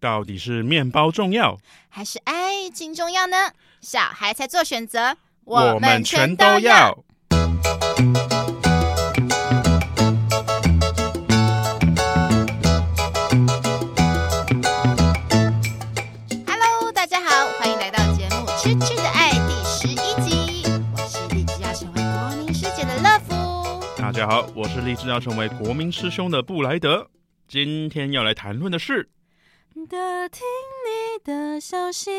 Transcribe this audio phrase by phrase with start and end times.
[0.00, 1.58] 到底是面包重要，
[1.90, 3.50] 还是爱情重要呢？
[3.82, 7.04] 小孩才做选择，我们全都要。
[16.46, 19.96] Hello，大家好，欢迎来到节目《吃吃的爱》第十一
[20.26, 20.64] 集。
[20.94, 23.84] 我是立志要成为国民师姐的乐福。
[23.98, 27.10] 大家好，我是立志要成为国民师兄的布莱德。
[27.46, 29.10] 今天要来谈论的是。
[29.72, 30.42] 打听
[30.84, 32.10] 你的消息，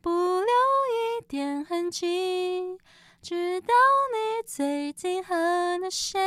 [0.00, 2.78] 不留一点痕迹，
[3.20, 3.74] 知道
[4.12, 5.34] 你最近和
[5.78, 6.20] 那谁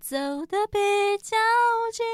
[0.00, 0.78] 走得比
[1.22, 1.36] 较
[1.92, 2.04] 近。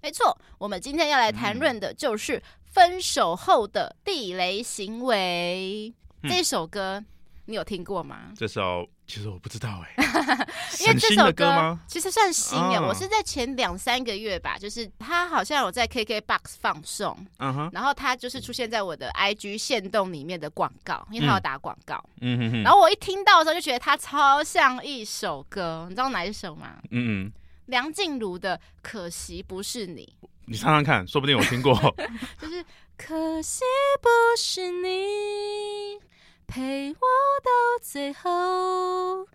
[0.00, 5.92] 没错，我们今天要来谈论的就是分手后的地雷行为。
[6.22, 7.04] 嗯、这首歌
[7.46, 8.32] 你有听过吗？
[8.36, 8.88] 这首。
[9.06, 10.46] 其实我不知道哎、欸，
[10.80, 12.78] 因为这首歌其实算新耶。
[12.78, 22.62] 哦、我是在前两三个月吧，就是他好像有在 KKBOX 放送，嗯哼，然后他就是出现在我的 IG 线动里面的广告，因为他要打广告，嗯哼哼。
[22.62, 26.76] 然后我一听到的时候就觉得他超像一首歌，你知道哪一首吗？
[26.90, 27.32] 嗯嗯，
[27.66, 30.10] 梁静茹的《可惜不是你》，
[30.46, 31.74] 你唱唱看，说不定我听过。
[32.40, 32.64] 就是
[32.96, 33.62] 可惜
[34.00, 34.08] 不
[34.38, 36.00] 是你。
[36.46, 36.98] 陪我
[37.42, 37.50] 到
[37.82, 39.26] 最后，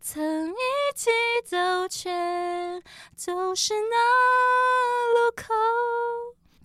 [0.00, 0.54] 曾一
[0.94, 1.10] 起
[1.44, 1.56] 走，
[1.88, 2.10] 却
[3.26, 3.96] 都是那
[5.14, 5.44] 路口。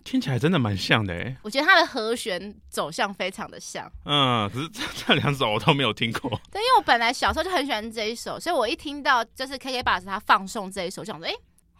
[0.04, 3.90] 听起来真的蛮像的哎，我觉得它的和弦走向非常的像。
[4.04, 6.30] 嗯，可是这 这两首我都没有听过。
[6.52, 11.34] 对，因为我本来小时候就很喜欢这一首，所以我一听到就是 KKBOX 他放送这一首，就想说，哎，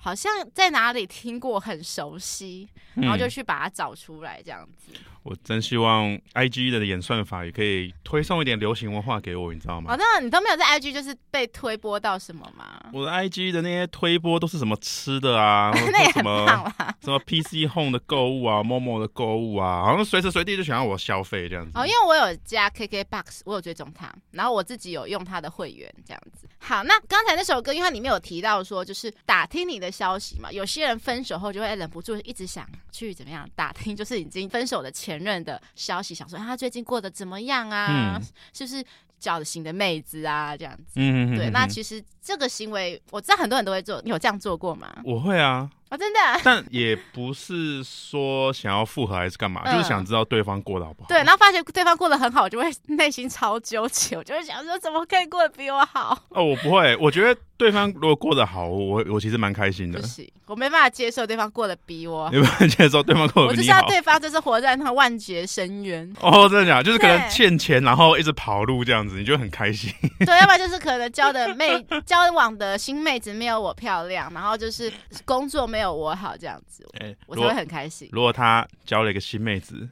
[0.05, 4.92] 好像在哪里听过，很熟悉，然后就去把它找出来，这样子。
[5.22, 9.94] 我真希望 I G 的演算法也可以推送一点流行文化给我，你知道吗？
[9.94, 12.78] 哦，那你都没有在 I G 就是被推播到什么吗？
[12.92, 21.70] 我的 I G 的那些推播都是什么吃的啊， 那也很棒啦，什么 P C Home 的购物啊，Momo 的购物啊，好像随时随地就想要我消费这样子。
[21.75, 26.47] 哦，因为我有加 K K Box，我有追踪他，然后我自己有用他的会员这样子。
[26.59, 36.03] 好，那刚才那首歌，因为它里面有提到说，就是打听你的消息嘛，有些人分手后就会忍不住一直想去怎么样打听， 就是已经分手的前任的消。
[36.03, 38.19] 息想说他最近过得怎么样啊？
[38.19, 38.22] 嗯、
[38.53, 38.84] 是不是
[39.19, 40.54] 交了新的妹子啊？
[40.56, 41.50] 这样子，嗯哼嗯哼，对。
[41.50, 44.94] 那其实这个行为，我知道很多人都会做，你有这样做过吗？
[45.04, 45.71] 我会啊。
[45.91, 51.09] 啊，真的， 但也不是说想要复合还是干嘛，嗯、就是想知道对方过得好不好。
[51.09, 56.19] 对，然后发现对方过得很好，就会内心超纠结，我就会想说，怎么可以过得比我好？
[56.31, 60.00] 哦，我不会，我觉得对方如果过得好，我我其实蛮开心的。
[60.00, 63.54] 不行，我没办法接受对方过得比我好，没办法接受对方过得比。
[63.54, 66.12] 我就知道对方就是活在那万劫深渊。
[66.20, 66.82] 哦，真的假的？
[66.82, 69.92] 就是可能欠钱，然后一直跑路这样子，你就很开心。
[70.26, 74.92] 对，要不然就是可能交的妹交往的新妹子没有我漂亮，然后就是
[75.25, 76.60] 工作没有我好这样。
[76.66, 78.09] 子，欸、 我就会很开心。
[78.10, 79.88] 如果他交了一个新妹子，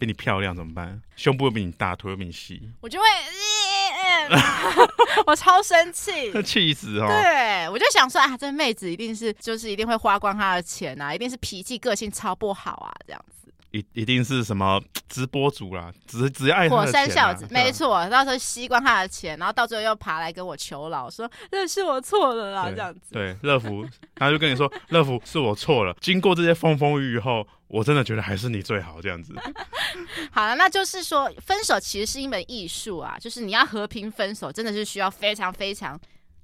[0.00, 0.98] 比你漂亮怎么办？
[1.14, 3.04] 胸部又比你大，腿又比你细，我就会，
[5.26, 7.06] 我超生气，气死哦！
[7.06, 13.39] 对，我就想说啊，这妹子一定是，就是一定会花光她的钱啊，一定是脾气个性超不好啊，这样子。
[13.72, 23.00] 一一定是什么直播主啦，只只爱火山小子，没错，到时候吸光他的钱，然后到最后又爬来跟我求饶，说那是我错了啦，这样子。
[23.12, 25.94] 对，乐福，他就跟你说，乐福是我错了。
[26.00, 29.34] 经过这些风风雨雨后，我真的觉得还是你最好，这样子。
[30.32, 36.00] 好了，那就是说，分手其实是一门艺术啊，就是你要和平分手，真的是需要非常非常。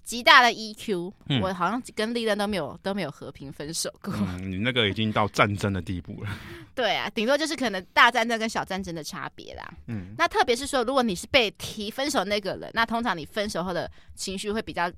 [0.07, 4.15] 极大的 EQ，、嗯、我好像跟丽任都没有都没有和平分手过。
[4.15, 6.31] 嗯，你那个已经到战争的地步了。
[6.77, 9.69] 对啊，顶多就是可能大战争跟小战争的差别啦。
[9.89, 14.89] 嗯，那特别是说，如果你是被提分手那个人，那通常你分手后的情绪会比较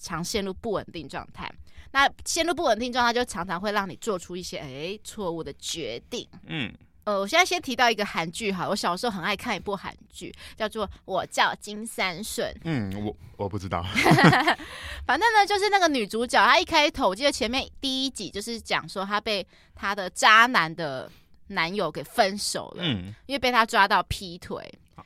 [0.00, 1.52] 常陷入不稳定状态。
[1.90, 6.24] 那陷入不稳定状态，就常常会让你做出一些诶错误的决定。
[6.46, 6.72] 嗯。
[7.04, 12.48] 呃，我现在先提到一个韩剧哈，我小时候很爱看一部韩剧，叫做《我叫金三顺》。
[12.64, 13.84] 嗯，我我不知道。
[15.04, 21.10] 反正呢，就是那个女主角，她一开头，我记得前面第一集就是讲说她被她的渣男的
[21.48, 24.62] 男友给分手了，嗯，因为被他抓到劈腿。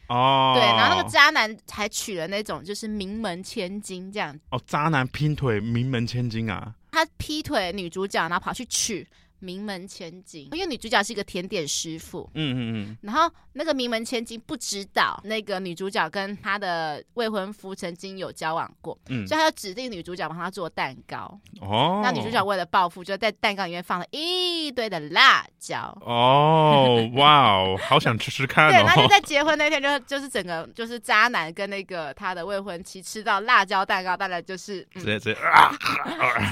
[0.09, 0.53] 哦。
[0.55, 4.39] 对，然后那个渣男还娶了那种就是名门千金这样。
[4.51, 6.75] 哦，渣男劈腿名门千金啊？
[6.93, 9.07] 他劈腿女主角，然后跑去娶。
[9.39, 12.59] 名门千金，因为女主角是一个甜点师傅，嗯嗯
[12.91, 35.71] 嗯，然后那个名门千金不知道那个女主角跟她的未婚夫曾经有交往过，嗯，所以她就指定女主角帮他做蛋糕，哦，那女主角为了报复，就在蛋糕里面放了一堆的辣椒，哦，哇哦，好想吃吃看哦，对，那就在结婚那天就就是整个就是渣男跟那个他的未婚妻吃到辣椒蛋糕，大概就是、嗯、直接直接啊，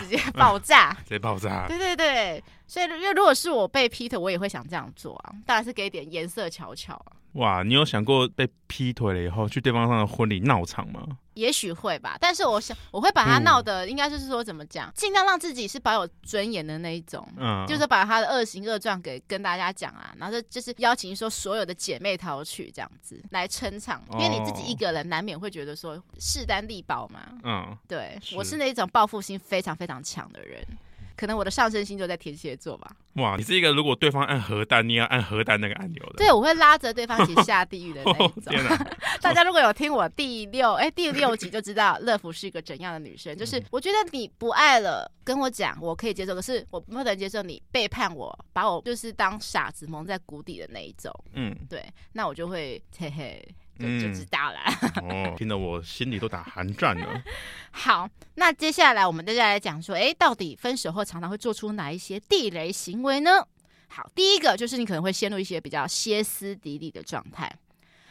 [0.01, 2.43] 直接爆炸，直接爆炸，对对对。
[2.75, 7.13] 所以，因为如果是我被劈腿，我也会想这样做啊，当然是给点颜色瞧瞧啊。
[7.35, 11.07] 哇，你有想过被劈腿了以后去对方上的婚礼闹场吗？
[11.35, 30.67] 也许会吧，但是我想我会把他闹的，应该就是说怎么讲，尽量让自己是保有尊严的那一种，嗯，就是把他的恶行恶状给跟大家讲啊，然后就就是邀请说所有的姐妹淘去这样子来撑场，因为你自己一个人难免会觉得说势单力薄嘛，嗯，对，我是那种报复心非常非常强的人。
[31.17, 32.91] 可能我的上升星座在天蝎座吧。
[33.15, 36.15] 哇，你是一个如果对方按核弹，你要按核弹那个按钮的。
[36.17, 38.55] 对，我会拉着对方一起下地狱的那一种。
[38.69, 38.87] 哦
[39.23, 43.37] 大家如果有听我第六哎第六集就知道乐福是一个怎样的女生。
[43.37, 46.35] 就是我觉得你不爱了，跟我讲，我可以接受。
[46.35, 51.13] 可是我不能接受你背叛我，把我就是当傻子蒙在鼓底的那一种。
[51.33, 51.83] 嗯，对，
[52.13, 53.55] 那我就会嘿嘿。
[53.79, 54.59] 就就知道了、
[55.03, 55.27] 嗯。
[55.27, 57.23] 哦，听得我心里都打寒战了。
[57.71, 63.31] 好，那接下来我们大家来讲说，哎，到底分手后常常会做出哪一些地雷行为呢？
[63.89, 67.53] 好，第一个就是你可能会陷入一些比较歇斯底里的状态，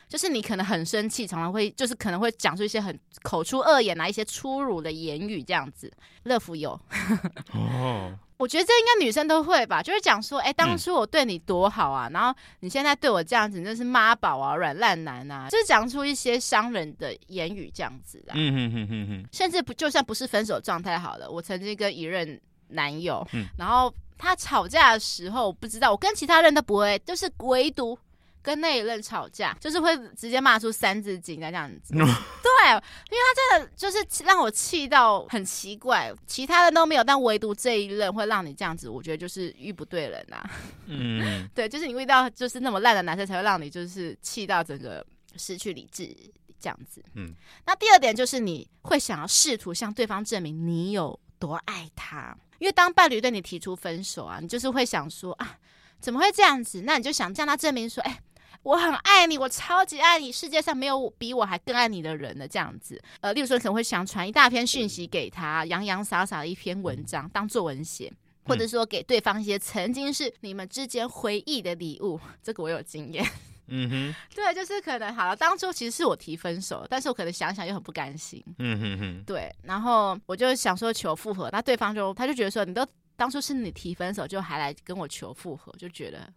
[0.08, 5.92] 就是你可能很生气，常常会就是可能会讲出一些很口出恶言啊，一些粗鲁的言语这样子。
[6.24, 6.80] 乐福有。
[7.54, 8.18] 哦。
[8.38, 18.34] 我觉得这应该女生都会吧，就是讲说，哎，当初我对你多好啊，嗯、然后你现在对我这样子，你真是妈宝啊，软烂男啊，就是讲出一些伤人的言语这样子啊。
[18.34, 19.26] 嗯嗯嗯嗯嗯。
[19.32, 22.40] 甚至不就算不是分手状态好了，我曾经跟一任
[22.70, 27.98] 男友，嗯、然后他吵架的时候，我不知道，我跟其他人都不会，就是唯独。
[28.44, 31.94] 跟那一任吵架，就是会直接骂出三字经的这样子。
[31.96, 40.44] 对，因为他真的就是让我气到很奇怪，其他人都没有，但唯独这一任会让你这样子，我觉得就是遇不对人啊。
[40.88, 45.06] 嗯，对，就是你遇到就是那么烂的男生，才会让你就是气到整个
[45.38, 46.14] 失去理智
[46.60, 47.02] 这样子。
[47.16, 47.34] 嗯，
[47.66, 55.58] 那第二点就是你会想要试图向对方证明你有多爱他，因为当伴侣对你提出分手啊，你就是会想说啊，
[56.02, 56.82] 怎么会这样子？
[56.86, 58.20] 那你就想向他证明说，哎。
[58.64, 62.48] 我很爱你，我超级爱你，世界上没有比我还更爱你的人了。
[62.48, 68.12] 这样子，呃，例如说可能会想传一大篇讯息给他，洋洋洒洒的一篇文章当作文写，
[68.46, 72.20] 或者说给对方一些曾经是你们之间回忆的礼物。
[72.42, 73.26] 这个我有经验。
[73.68, 78.44] 嗯哼， 对，就是可能好了，当初其实是我提分手，但是我可能想想又很不甘心。
[78.60, 86.32] 嗯哼哼，对，然后我就想说求复合，那对方就他就觉得说，你都当初是你提分手，就还来跟我求复合，就觉得。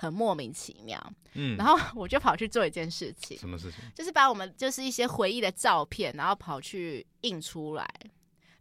[0.00, 3.80] 很莫名其妙，嗯，然后我就跑去做一件事情，什么事情？
[3.96, 7.84] 就是把我们就是一些回忆的照片，然后跑去印出来，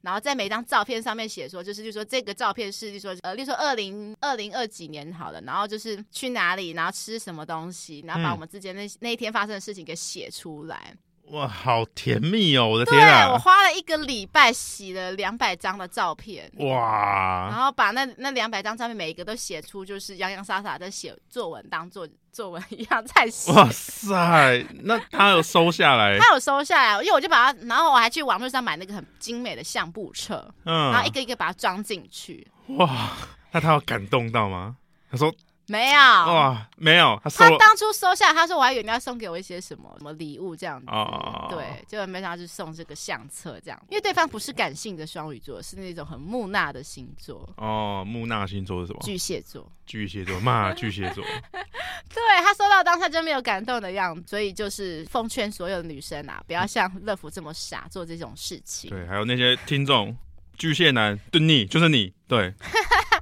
[0.02, 10.98] 然后在每张照片上面写说，就是就说这个照片是就说呃，例如说二零二零二几年好了，然后就是去哪里，然后吃什么东西，然后把我们之间那那一天发生的事情给写出来。
[11.32, 12.66] 哇，好甜蜜哦！
[12.68, 17.50] 我的天啊，对，我花了一个礼拜洗了两百张的照片，哇！
[17.52, 23.52] 然后把那那两百张照片每一个都写出，就是洋洋洒洒的写作文，当做作文一样在写。
[23.52, 26.18] 哇塞，那他有收下来？
[26.22, 32.48] 他有收下来，因为我就把它，然后我还去网络上买那个很精美的相簿册，嗯，然后一个一个把它装进去。
[32.78, 33.12] 哇，
[33.52, 34.78] 那他有感动到吗？
[35.12, 35.34] 他说。
[35.70, 37.20] 没有哇，没有。
[37.24, 43.78] 他，他当初收下，他说我还以为你要送给我一些什么什么礼物这样子，哦、对，就没想到是送这个相册这样。
[43.90, 47.48] 因为对方不是感性的双鱼座，是那种很木讷的星座。
[47.58, 49.00] 哦，木讷星座是什么？
[49.04, 49.70] 巨蟹座。
[49.86, 51.24] 巨蟹座 骂巨蟹座。
[51.24, 58.90] 对，他收到当下就没有感动的样子，所以就是奉劝所有的女生啊，不要像乐福这么傻做这种事情。
[58.90, 60.16] 对，还有那些听众，
[60.58, 62.54] 巨蟹男，对你就是你，对。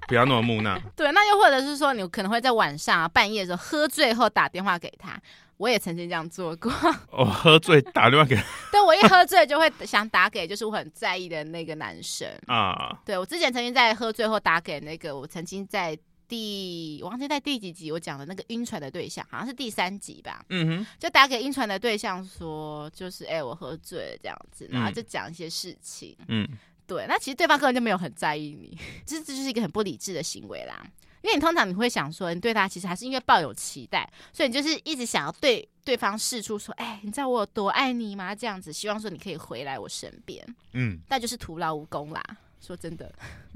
[0.07, 0.79] 不要那么木讷。
[0.95, 5.19] 对，那又或者是说，你可能会在晚上啊、半夜的时候喝醉后打电话给他。
[5.57, 6.69] 我也曾经这样做过。
[7.11, 8.43] 哦，喝醉打电话给他。
[8.73, 12.99] 对，我一喝醉就会想打给，就是我很在意的那个男生啊。
[13.05, 15.97] 对，我之前曾经在喝醉后打给那个我曾经在
[16.27, 20.43] 第，我忘记在第几集我讲的那个晕船的对象，好像是第三集吧。
[20.49, 20.87] 嗯哼。
[20.99, 26.17] 就打给晕船的对象说，就是哎、欸，我喝醉了这样子，然后就讲一些事情。
[26.27, 26.45] 嗯。
[26.87, 30.85] 对，那其实对方根本就没有很在意你， 这这就是一个很不理智的行为啦。
[31.21, 38.35] 因为你通常你会想说，你对他其实还是因为抱有期待，所以你就是一直想要对对方示出说，哎，你知道我有多爱你吗？
[38.35, 40.45] 这样子，希望说你可以回来我身边。
[40.73, 42.21] 嗯，但就是徒劳无功啦。
[42.61, 43.11] 说真的，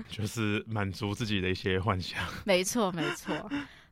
[0.07, 2.19] 就是满足自己的一些幻想。
[2.43, 3.50] 没错，没错。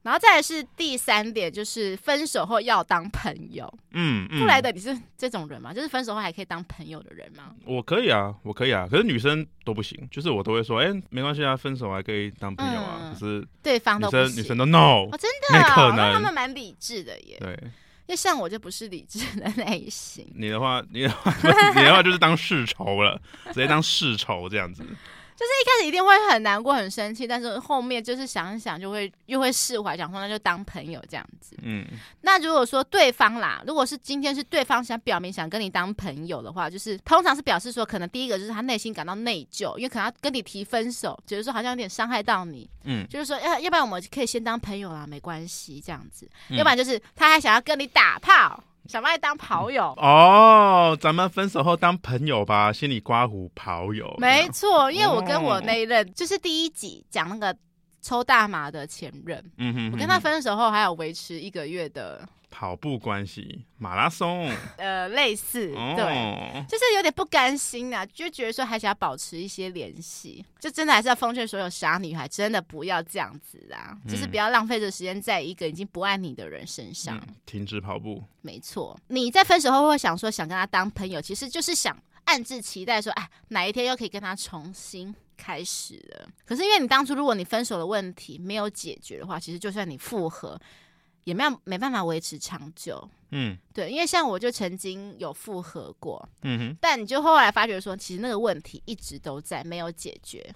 [0.07, 3.69] 然后再来是第三点，就是分手后要当朋友。
[3.91, 5.73] 嗯，布莱德，你是这种人吗？
[5.73, 7.51] 就是分手后还可以当朋友的人吗？
[7.65, 8.87] 我可以啊，我可以啊。
[8.89, 12.99] 可是女生都不行，就是我都会说，哎，没关系啊，分手还可以当朋友啊。
[13.01, 16.13] 嗯、可是对方都不行，女生都 no，哦、真的、哦，没可能。
[16.13, 17.35] 他们蛮理智的耶。
[17.41, 20.25] 对，因为像我就不是理智的类型。
[20.33, 21.35] 你的话，你的话，
[21.75, 24.85] 你的话就是当世仇了，直接当世仇这样子。
[25.37, 31.55] 就是一开始一定会很难过、很生气，但是后面就是想一想，就会又会释怀，讲说那就当朋友这样子。
[31.61, 31.85] 嗯，
[32.21, 42.67] 那如果说对方啦，如果是今天是对方想表明想跟你当朋友的话，就是通常是表示说，可能第一个就是他内心感到内疚，因为可能要跟你提分手，觉得说好像有点伤害到你。
[42.85, 46.27] 嗯，就是说要要不然我们可以先当朋友啦，没关系这样子。
[46.49, 48.63] 嗯、要不然就是他还想要跟你打炮。
[48.87, 54.15] 想把你当跑友哦，咱们分手后当朋友吧，心里刮胡跑友。
[54.17, 57.55] 没错，因为我跟我那一任、哦、就是第一集讲那个
[58.01, 62.27] 抽大麻的前任，嗯哼，哼，哼，我跟他分手后还有维持一个月的。
[62.49, 78.23] 跑步关系，马拉松， 呃，类似，哦、对，就是有点不甘心啊，就觉得说还想要保持一些联系，就真的还是要奉劝所有傻女孩，真的不要这样子啊，嗯、就是不要浪费着时间在一个已经不爱你的人身上，嗯、停止跑步。
[78.41, 86.29] 没错，你在分手后会想说想跟他当朋友，其实就是想暗自期待说，哎，哪一天又可以跟他重新开始了。
[86.45, 90.59] 可是因为你当初如果你分手的问题没有解决的话，其实就算你复合。
[91.27, 100.55] 也没有没办法维持长久，嗯，对，因为像我就曾经有复合过，嗯哼，但你就后来发觉说，其实那个问题一直都在，没有解决，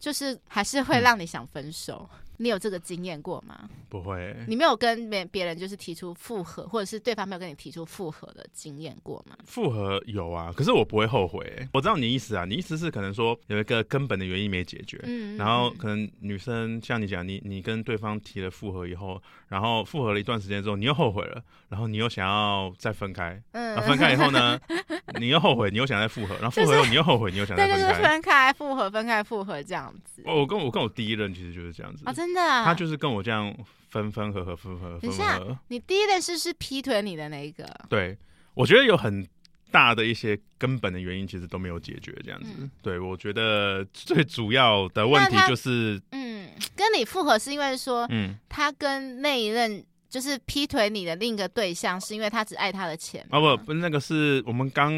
[0.00, 2.08] 就是还是会让你想分手。
[2.10, 3.68] 嗯你有这个经验过吗？
[3.88, 4.34] 不会。
[4.46, 9.36] 你没有跟别别人就是提出复合，或者是对方没有跟你提出复合的经验过吗？
[9.44, 11.68] 复合有啊，可是我不会后悔。
[11.72, 24.58] 我知道你意思啊，你意思是可能说有一个根本的原因没解决，嗯，然后可能女生像你讲，你你跟对方提了复合以后，然后复合了一段时间之后，你又后悔了，然后你又想要再分开，嗯，然后分开以后呢，
[25.18, 30.22] 你又后悔，你又想再复合，然后复合以后你又后悔，你又想再分开，对，就是分开复合，分开复合这样子。
[30.24, 33.54] 哦我跟我跟我第一任其实就是这样子啊，真的啊，他就是跟我这样
[33.90, 35.58] 分分合合分分合合。
[35.68, 37.64] 你第一任是是劈腿你的那一个？
[37.88, 38.16] 对，
[38.54, 39.26] 我觉得有很
[39.70, 42.50] 大的一些根本的原因，其实都没有解决这样子。
[42.58, 49.84] 嗯、对，我觉得最主要的问题就是，嗯，跟你复合是因为说，嗯，他跟那一任。
[50.08, 53.38] 就是劈腿你的另一个对象，是因为他只爱他的钱啊？
[53.38, 54.90] 不不，那个是我们刚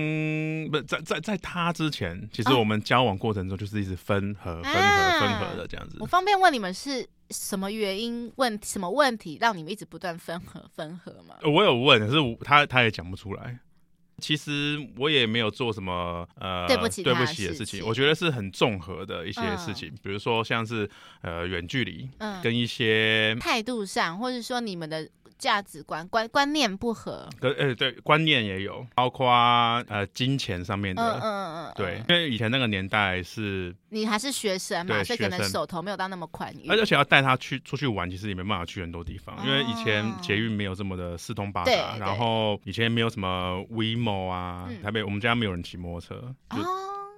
[0.70, 5.96] 不在在在他之前，其实我们交往过程中就是一直分合、分合、啊、分合的这样子。
[6.00, 11.36] 我方便问你们是什么原因问什么问题让你们一直不断分合分合吗？
[11.42, 13.58] 我有问，可是他他也讲不出来。
[14.20, 20.88] 其实我也没有做什么呃对不起对不起的事情，我觉得是很综合的一些事情，嗯、比如说像是
[21.22, 25.08] 呃远距离，嗯，跟一些态度上，或者说你们的。
[25.40, 29.26] 价值观观观念不合，可呃、欸、对，观念也有，包括
[29.88, 46.56] 呃金钱上面的，嗯嗯嗯，对，因为以前那个年代是，你还是学生嘛，所以可能手头没有到那么宽裕，而且要带他去出去玩，其实也没办法去很多地方，因为以前捷运没有这么的四通八达，然后以前没有什么 WeMo 啊，嗯、台北我们家没有人骑摩托车，哦。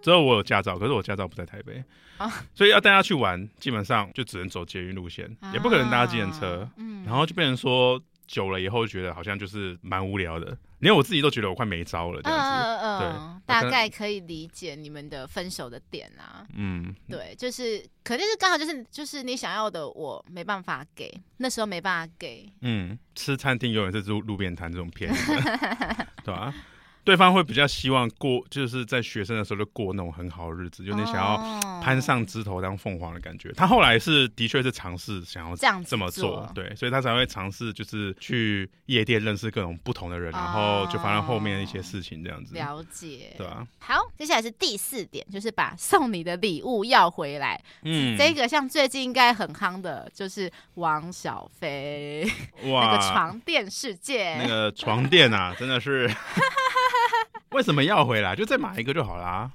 [0.01, 1.81] 只有我有驾照，可是我驾照不在台北，
[2.19, 8.01] 哦、所以要带他去玩，基本上就只能走捷运路线，也不可能搭计程车，嗯，然后就变成说。
[8.27, 12.85] 久了以后，觉得好像就是蛮无聊的，连我自己都觉得我快没招了这样子。
[12.85, 16.47] 嗯嗯，对，大概可以理解你们的分手的点啊。
[16.55, 22.51] 嗯，对，就是肯定是刚好就是就是你想要的，我没办法给，那时候没办法给。
[22.61, 26.55] 嗯，吃餐厅永远是路路边摊这种便宜的， 对吧、啊？
[27.05, 33.51] 对方会比较希望过，就是在学生的时候就过那种很好的日子，有点想要攀上枝头当凤凰的感觉。
[33.53, 42.55] 他后来是的确是尝试想要这样这么做，对，所以他才会尝试就是去夜店认识各种不同的人，然后就发生后面一些事情这样子。
[42.55, 43.67] 了解，对啊。
[43.81, 47.61] 好，接下来是第四点，就是把送你的礼物要回来。
[47.83, 52.25] 嗯，这个像最近应该很夯的，就是王小飞
[52.67, 56.09] 哇， 那个床垫事件，那个床垫啊，真的是。
[57.53, 58.35] 为什么要回来？
[58.35, 59.51] 就再买一个就好啦。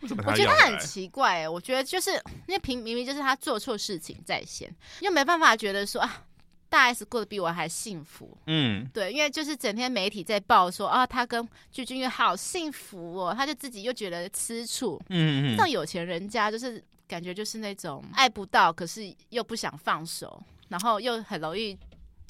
[0.00, 0.22] 为什么？
[0.26, 1.48] 我觉得他很奇怪、欸。
[1.48, 2.10] 我觉得就是
[2.46, 6.24] 因为平明明就是他做错事情在先，又没办法觉得说啊，
[6.68, 8.36] 大 S 过得比我还幸福。
[8.46, 15.00] 嗯，对，因为就是整天媒体在报说啊，他跟具俊曄好幸福哦，他就自己又觉得吃醋。
[15.10, 21.78] 嗯嗯，像有钱人家就是感觉就是那种爱不到，可是又不想放手，然后又很容易。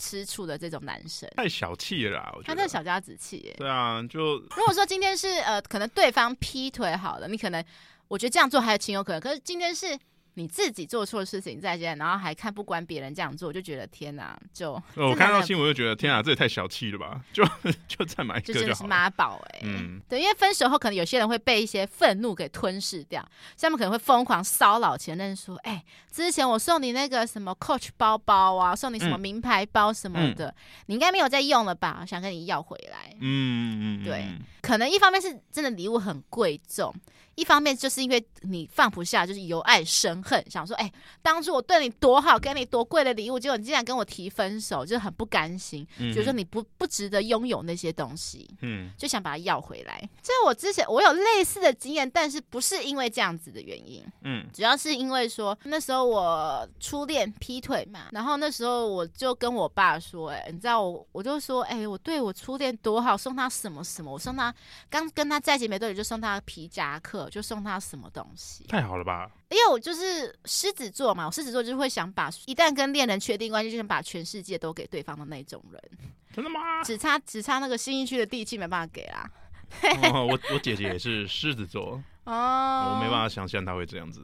[0.03, 3.55] 吃醋的这种男生太小气了啦，我觉得他那小家子气耶。
[3.57, 7.65] 对啊，就如果说今天是呃，可能对方劈腿好了，你可能
[8.09, 9.21] 我觉得这样做还情有可原。
[9.21, 9.97] 可是今天是。
[10.35, 14.39] 你自己做错事情再见，然后还看不惯别人这样做，我就觉得天哪！
[14.53, 17.21] 就 我看到新闻就觉得天哪，这也太小气了吧！
[17.33, 17.45] 就
[17.87, 18.61] 就再买一个就好了。
[18.61, 23.23] 就真的是妈宝哎，嗯，对，因为分手后可能有些人会被一些愤怒给吞噬掉，
[23.61, 30.55] 他们可能会疯狂骚扰前任说：“哎、欸，之前我送你那个什么 Coach 包包啊，送你什么名牌包什么的，嗯、
[30.87, 31.99] 你应该没有在用了吧？
[32.01, 34.27] 我想跟你要回来。”嗯嗯，对，
[34.63, 36.95] 可能一方面是真的礼物很贵重。
[37.35, 50.07] 一方面就是因为你放不下，就是由爱生恨，想说，哎、欸，当初我对你多好，给你多贵的礼物，结果你竟然跟我提分手，就很不甘心，觉得说你不不值得拥有那些东西，嗯，就想把它要回来。
[50.23, 64.55] 这我之前我有类似的经验，但是不是因为这样子的原因，嗯，主要是因为说那时候我初恋劈腿嘛，然后那时候我就跟我爸说，哎，你知道我我就说，哎，我对我初恋多好，送他什么什么，我送他
[64.91, 67.22] 刚跟他在一起没多久就送他皮夹克。
[67.29, 68.65] 就送他什么东西？
[68.65, 69.31] 太好了吧！
[69.51, 75.83] 因为我就是狮子座嘛，我狮子座就是会想把一旦跟恋人确定关系，就想把全世界都给对方的那种人。
[76.35, 76.83] 真的吗？
[76.83, 79.31] 只差只差那个新一区的地契没办法给啦。
[80.13, 82.03] 哦、我我姐姐也是狮子座。
[82.25, 84.21] 哦，我没办法想象他会这样子。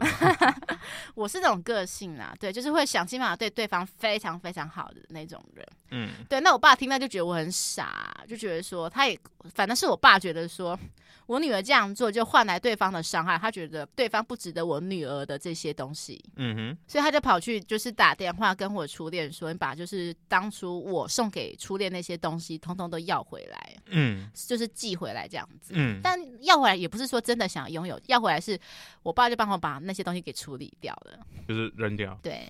[1.14, 5.66] 我是那种个性啦，对，就是会想尽办法对对方非常非常好的那种人。
[5.90, 6.40] 嗯，对。
[6.40, 9.18] 那我爸听到就觉得我很傻，就觉得说他也，
[9.54, 10.78] 反正是我爸觉得说
[11.26, 16.22] 我女儿这样做就换来对方的伤害，他觉得对方不值得我女儿的这些东西。
[16.36, 23.76] 嗯哼，所以他就跑去就是打电话跟我初恋说，你把就是当初我送给初恋那些东西，通通都要回来。
[23.86, 25.72] 嗯，就是寄回来这样子。
[25.74, 27.87] 嗯，但要回来也不是说真的想拥有。
[27.88, 28.58] 有要回来，是
[29.02, 31.18] 我爸就帮我把那些东西给处理掉了，
[31.48, 32.16] 就是扔掉。
[32.22, 32.48] 对，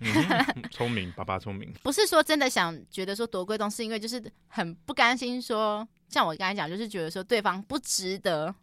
[0.71, 1.73] 聪明，爸爸聪明。
[1.83, 8.55] 不是说真的想觉得说多贵东，是因为就是很不甘心说，像我刚才讲，就是觉得说对方不值得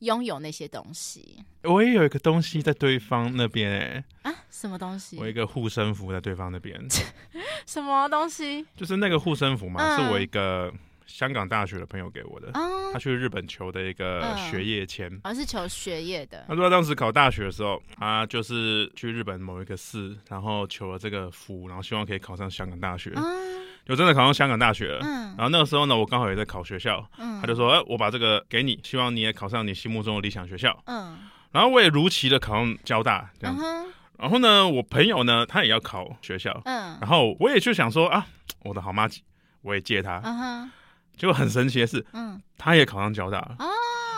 [0.00, 1.44] 拥有那些东西。
[1.64, 3.78] 我也有一个东西在对方那边哎、
[4.22, 5.16] 欸，啊，什么东西？
[5.18, 6.80] 我一个护身符在对方那边。
[7.66, 8.64] 什么东西？
[8.76, 10.72] 就是那个护身符嘛，嗯、是我一个。
[11.08, 16.44] 香港大学的朋友给我的，嗯、他去日本求的一个学业签，而、嗯哦、是求学业的。
[16.46, 23.10] 他说他当时考大学的时候，他就是去日本某一个市，然后求了这个福，然后希望可以考上香港大学。
[23.16, 25.00] 嗯，就真的考上香港大学了。
[25.02, 27.04] 嗯，然后那个时候呢，我刚好也在考学校。
[27.18, 31.16] 嗯，他就说：“哎、欸，我把这个给你，希望你也考上你心目中的理想学校。”嗯，
[31.50, 33.64] 然后我也如期的考上交大这样子。
[33.64, 36.60] 嗯、然后呢，我朋友呢，他也要考学校。
[36.66, 38.26] 嗯，然后我也就想说啊，
[38.64, 39.22] 我的好麻吉，
[39.62, 40.20] 我也借他。
[40.22, 40.70] 嗯
[41.18, 43.56] 结果很神奇的是，嗯，他也考上交大了。
[43.58, 43.66] 哦，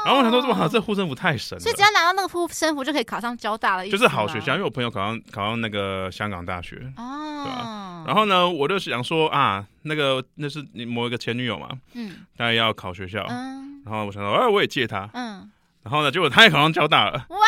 [0.04, 1.60] 然后我想说，哇，这护身符太神了！
[1.60, 3.88] 所以只要拿到那个护身符，就可以考上交大了。
[3.88, 6.76] 就是好学校，因为我朋友考上考上那个香港大学。
[6.96, 8.04] 哦，对吧？
[8.06, 15.50] 然后呢，我就想说啊，那个那是你某一个前女友嘛，嗯，大概要考学校，嗯，然后我想说，哎，我也借她，嗯，
[15.82, 17.26] 然后呢，结果他也考上交大了。
[17.28, 17.38] 哇，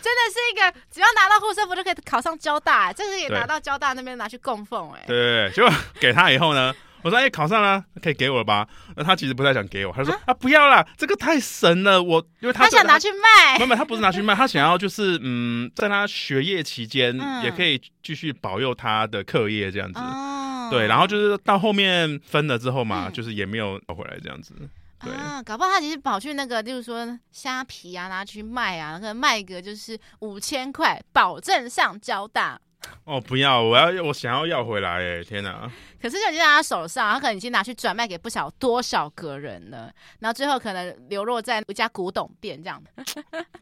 [0.00, 6.74] 真的是一个只要拿到护身符就可以考上交大，这是也拿到交大那边拿去供奉，哎，对结果给他以后呢。
[7.02, 13.58] 我说：“哎、欸，考上了，可以给我了吧？”那他其实不太想给我，他说：“啊，啊，不要啦，这个太神了，我因为他，他想拿去卖。
[13.58, 20.00] 没有，他不是拿去卖，他想要就是嗯，在他学业期间也可以继续保佑他的课业这样子。
[20.02, 24.54] 嗯、对，然后就是到后面分了之后嘛，嗯、就是也没有回来这样子。
[25.02, 32.60] 对啊，搞不好他其实跑去那个，就是说虾皮啊，拿去卖啊，那个卖个就是五千块，保证上交大。”
[33.04, 33.62] 哦，不要！
[33.62, 34.98] 我要，我想要要回来！
[34.98, 35.70] 哎，天哪！
[36.00, 42.82] 可是就已经在他手上，他可能已经拿去转卖给不晓多少个人了，然后最后可能流落在一家古董店这样。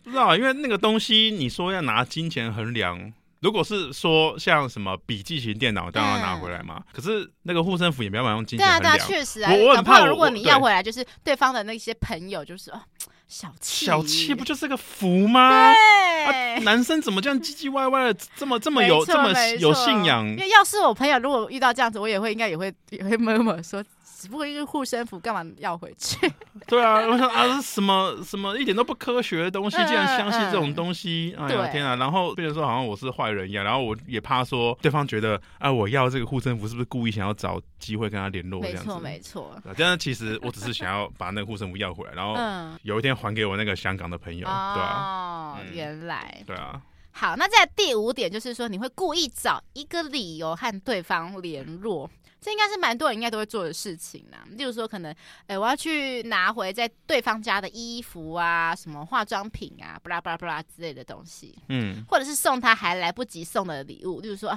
[0.04, 6.76] 不知道，因为那个东西，你说要拿金钱衡量，如果是说像什么笔记型电脑，当然要拿回来嘛。
[6.78, 8.82] 嗯、可是那个护身符也没办法用金钱衡量。
[8.82, 9.52] 对啊，对啊，确实啊。
[9.52, 12.80] 我我很怕，如果你要回来，就是对方的那些朋友，就是哦。
[13.28, 15.72] 小气，小气不就是个福吗？
[15.72, 20.26] 对、啊，男生怎么这样唧唧歪歪的，这么这么有这么有信仰？
[20.26, 23.84] 因为要是我朋友如果遇到这样子，我也会应该也会也会默默说。
[24.20, 26.28] 只不过一个护身符，干嘛要回去？
[26.66, 31.94] 对啊，我想啊，什么什么一点都不科学的东西，竟然相信这种东西， 嗯嗯、哎呀对天啊！
[31.94, 38.60] 然后变成说好像我是坏人一样，然后我也怕说对方觉得啊，我要这个护身符是不是故意想要找机会跟他联络？
[38.60, 39.56] 没错没错。
[39.76, 42.34] 但是其实我只是想要把那个护身符要回来，然后
[42.82, 45.02] 有一天还给我那个香港的朋友，嗯、对吧、啊？
[45.02, 46.42] 哦，嗯、原来。
[46.46, 46.80] 对啊。
[47.10, 52.08] 好，那在第五点就是说，你会故意找一个理由和对方联络。
[52.40, 54.38] 这应该是蛮多人应该都会做的事情啦。
[54.50, 55.12] 例如说，可能，
[55.48, 61.58] 哎，我要去拿回在对方家的衣服啊，什么化妆品啊，巴拉巴拉巴拉之类的东西。
[61.68, 64.20] 嗯，或者是送他还来不及送的礼物。
[64.20, 64.56] 例如说，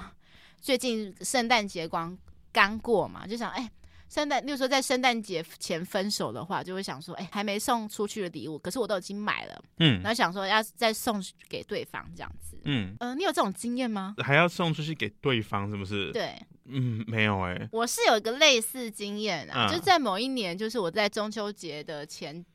[0.62, 2.16] 最近圣诞节光
[2.54, 3.68] 刚过嘛，就想，哎，
[4.12, 9.64] 圣诞，例如说在圣诞节前分手的话，就会想说，哎，还没送出去的礼物，可是我都已经买了。
[9.78, 12.58] 嗯，然后想说要再送给对方这样子。
[12.66, 14.16] 嗯，呃，你有这种经验吗？
[14.18, 16.12] 还要送出去给对方，是不是？
[16.12, 16.36] 对。
[16.66, 22.46] 嗯，没有哎、欸，我是有一个类似经验啊，嗯、就是在某一年，就是我在中秋节的前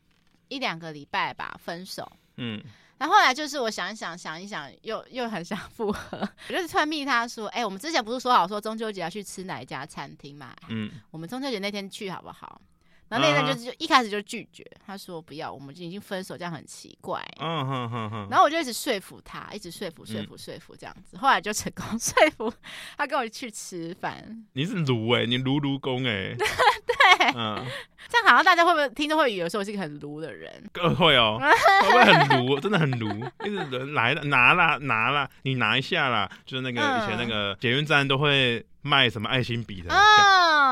[0.48, 2.62] 一两个礼拜吧分手，嗯，
[2.98, 12.60] 然后后来就是我想一想，想一想，又又很想复合， 我就是突然密他说，哎、欸，我们之前不是说好说中秋节要去吃哪一家餐厅嘛，嗯，我们中秋节那天去好不好？
[13.08, 17.24] 然后那任就就一开始就拒绝，他说不要，我们就已经分手，这样很奇怪。
[17.38, 18.28] 嗯哼哼哼。
[18.30, 22.52] 然后我就一直说服他，一直说服说服说服这样子，后来就成功 说服
[22.96, 24.44] 他跟我去吃饭。
[24.54, 26.34] 你是卢哎，你卢卢公哎。
[26.36, 27.32] 对。
[27.34, 27.64] 嗯。
[28.08, 30.52] 这样好像大家会不会听众会以为说我是一个很卢的人？
[30.96, 31.38] 会哦，
[31.82, 32.58] 会不会很卢？
[32.60, 33.08] 真的很卢，
[33.44, 38.64] 一直人来了拿了拿了，你拿一下啦，就是那个以前那个捷运站都会。
[38.86, 39.90] 卖什么爱心笔的？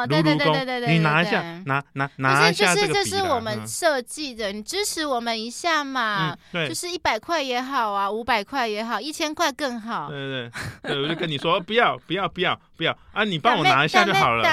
[0.05, 2.93] 哦，对对对对对对，你拿一下，拿拿拿一下这个笔。
[2.93, 6.37] 就是就是这是我们设计的，你支持我们一下嘛。
[6.53, 10.09] 对，就是一百块也好啊，五百块也好，一千块更好。
[10.11, 10.51] 对对
[10.83, 13.25] 对，我就跟你说， 不要不要不要不要啊！
[13.25, 14.45] 你帮我拿一下就好了。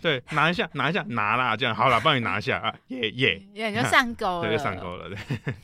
[0.00, 5.08] 对，拿一下拿一下拿啦，这样好了，帮你拿一下啊，耶耶， 你就上钩了， 对，就上钩了。
[5.08, 5.54] 对，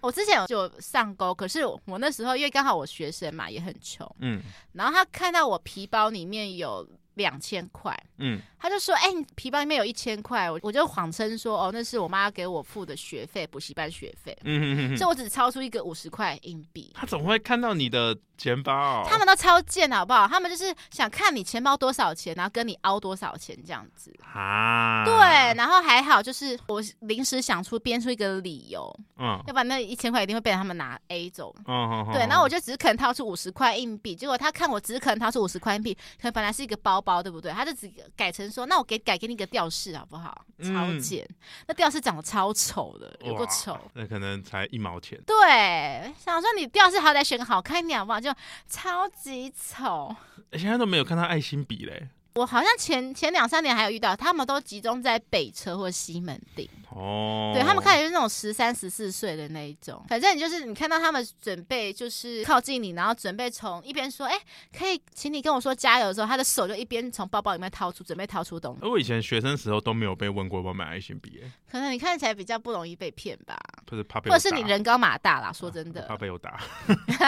[0.00, 4.40] 我之前就上钩，可是我那时候因为刚好我学生嘛，也很穷，嗯，
[4.72, 6.86] 然后他看到我皮包里面有。
[7.14, 16.90] 两千块，嗯，他就说，哎、欸，你皮包里面有一千块，我我就谎称说，哦，那是我妈给我付的学费，补习班学费，嗯哼哼哼，所以我只超出一个五十块硬币。
[16.94, 19.04] 他怎么会看到你的钱包？
[19.06, 20.26] 他们都超贱，好不好？
[20.26, 25.04] 他们就是想看你钱包多少钱，然后跟你凹多少钱这样子啊。
[25.04, 25.12] 对，
[25.54, 31.54] 然后还好，就是我临时想出编出一个理由，嗯，要不然那一千块一定会被他们拿 A 走。
[31.66, 37.01] 嗯对，然后我就只肯掏出五十块硬币，结果他看我只肯掏出五十块硬币，可能本来是一个包。
[37.02, 37.52] 包对不对？
[37.52, 40.46] 他就只改成说，那我给改给你个吊饰好不好？
[40.62, 41.34] 超贱，嗯、
[41.66, 43.78] 那吊饰长得超丑的，有个丑。
[43.94, 45.20] 那可能才一毛钱。
[45.26, 48.20] 对，想说你吊饰好歹选个好看一点好不好？
[48.20, 48.32] 就
[48.68, 50.14] 超级丑。
[50.52, 52.08] 现在都没有看到爱心笔嘞。
[52.34, 56.68] 我好像前前两三年还有遇到，他们都集中在北车或西门町。
[56.94, 64.38] 哦，对，他们看起来就是那种十三十四岁的那一种，反正你就是你看到他们准备就是靠近你，然后准备从一边说，哎，
[64.78, 68.86] 可以请你跟我说加油的时候，他的手就一边从包包里面掏出，准备掏出东西。
[68.86, 73.58] 我以前学生时候都没有被问过要不要买爱心笔，可能你看起来比较不容易被骗吧？
[73.86, 75.50] 不是怕被，或者是你人高马大啦？
[75.50, 76.60] 说真的，怕被我打，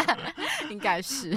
[0.68, 1.34] 应该是。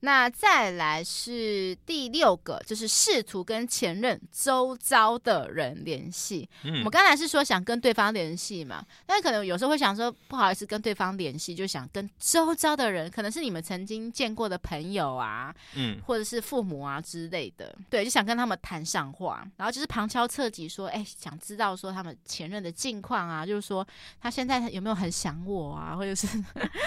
[0.00, 6.48] 那再来是第六个，就是试图跟前任周遭的人联系。
[6.64, 7.66] 嗯，我刚才是说想。
[7.66, 23.84] 跟对方联系嘛，但可能有时候会想说不好意思跟对方联系，就想跟周遭的人，可能是你们曾经见过的朋友啊，嗯，或者是父母啊之类的，对，就想跟他们谈上话，然后就是旁敲侧击说，哎，想知道说他们前任的近况啊，就是说
[24.20, 26.28] 他现在有没有很想我啊， 或者是，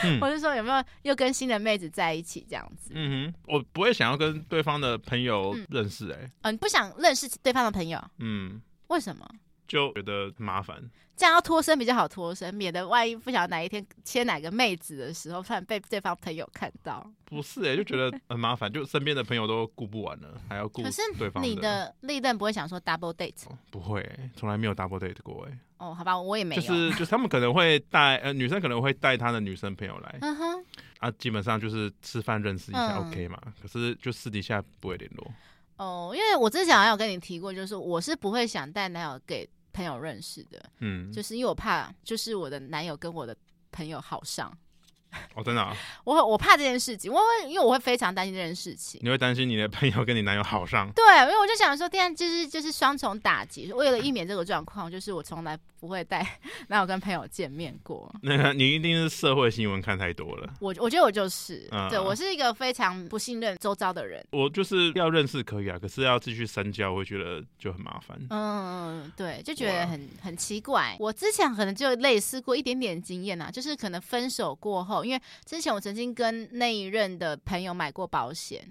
[0.05, 2.91] 嗯、或者说有没有又跟新的妹子在一起这样子。
[2.93, 9.27] 嗯哼，我不会想要跟对方的朋友认识、欸，哎，嗯，你不想认识对方的朋友，嗯，为什么？
[9.67, 10.81] 就觉得麻烦，
[11.15, 17.05] 这样要脱身比较好脱身，免得万一不晓得哪一天牵哪个妹子的时候，突然被对方朋友看到。
[17.23, 21.29] 不是哎、欸，就觉得很麻烦，就身边的朋友都顾不完了，还要顾对方的。
[21.29, 25.59] 可是你的历任不会想说 double date？、哦、不会、欸，从来没有 double date 过哎、欸。
[25.77, 26.61] 哦，好吧，我也没有。
[26.63, 30.65] 就是就是他们可能会带呃女生可能会带她的女生朋友来，嗯哼，
[30.97, 33.39] 啊，基本上就是吃饭认识一下、嗯、OK 嘛。
[33.61, 35.31] 可是就私底下不会联络。
[35.79, 39.49] 哦，因为我之前好像有跟你提过，就是我是不会想带男友给。
[39.71, 43.33] 朋友认识的，嗯，就是因为我怕，就是我的男友跟我的
[43.71, 44.51] 朋友好上。
[45.35, 45.73] 哦，真的啊？
[46.03, 48.99] 我我怕这件事情，我会因为我会非常担心这件事情。
[49.03, 50.91] 你会担心你的朋友跟你男友好上？
[50.93, 53.71] 对，因为我就想说，这样就是就是双重打击。
[53.71, 56.25] 为了 避免这个状况，就是我从来不会带
[56.67, 58.13] 男友跟朋友见面过。
[58.21, 60.53] 那个你一定是社会新闻看太多了。
[60.59, 64.25] 我我觉得我就是，嗯、对我是一个非常不信任周遭的人。
[64.31, 68.19] 我就是要认识可以啊，可是要继续深交，我会觉得就很麻烦。
[68.29, 70.95] 嗯，对，就觉得很很奇怪。
[70.99, 75.05] 我之前可能就类似过一点点经验啊，就是可能分手过后。
[75.05, 78.61] 因为之前我曾经跟那一任的朋友买过保险，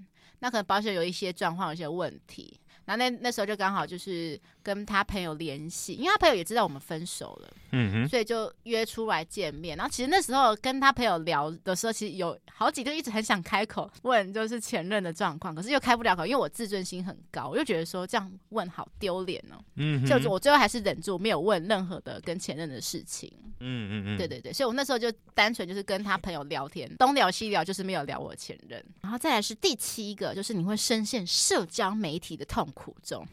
[0.40, 4.40] 那可能保险有一些状况，有一些问题，然后那那时候就刚好就是。
[4.60, 9.74] 跟他朋友联系，因为他朋友也知道我们分手了，嗯哼，所以就约出来见面。
[9.78, 28.84] 然后其实那时候跟他朋友聊的时候，其实有好几个一直很想开口问，就是前任的状况，可是又开不了口，因为我自尊心很高，我就觉得说这样问好丢脸哦，嗯哼，就我最后还是忍住没有问任何的跟前任的事情，嗯嗯嗯，对对对，所以我那时候就单纯就是跟他朋友聊天，东聊西聊，就是没有聊我前任。
[29.00, 33.26] 然后再来是第七个，就是你会深陷社交媒体的痛苦中。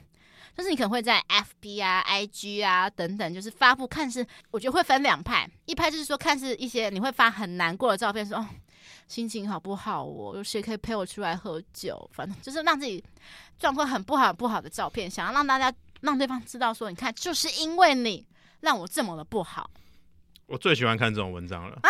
[0.55, 8.47] 就是你可能会在 FB 啊、IG 啊等等，就是发布看似，我觉得会分两派，一派就是说看似一些你会发很难过的照片说，说哦
[9.08, 13.03] 心情好不好，哦有谁可以陪我出来喝酒，反正就是让自己
[13.60, 18.25] 状况很不好很不好的照片，想要让大家让对方知道说，你看就是因为你
[18.62, 19.69] 让我这么的不好。
[20.45, 21.89] 我最喜欢看这种文章了啊！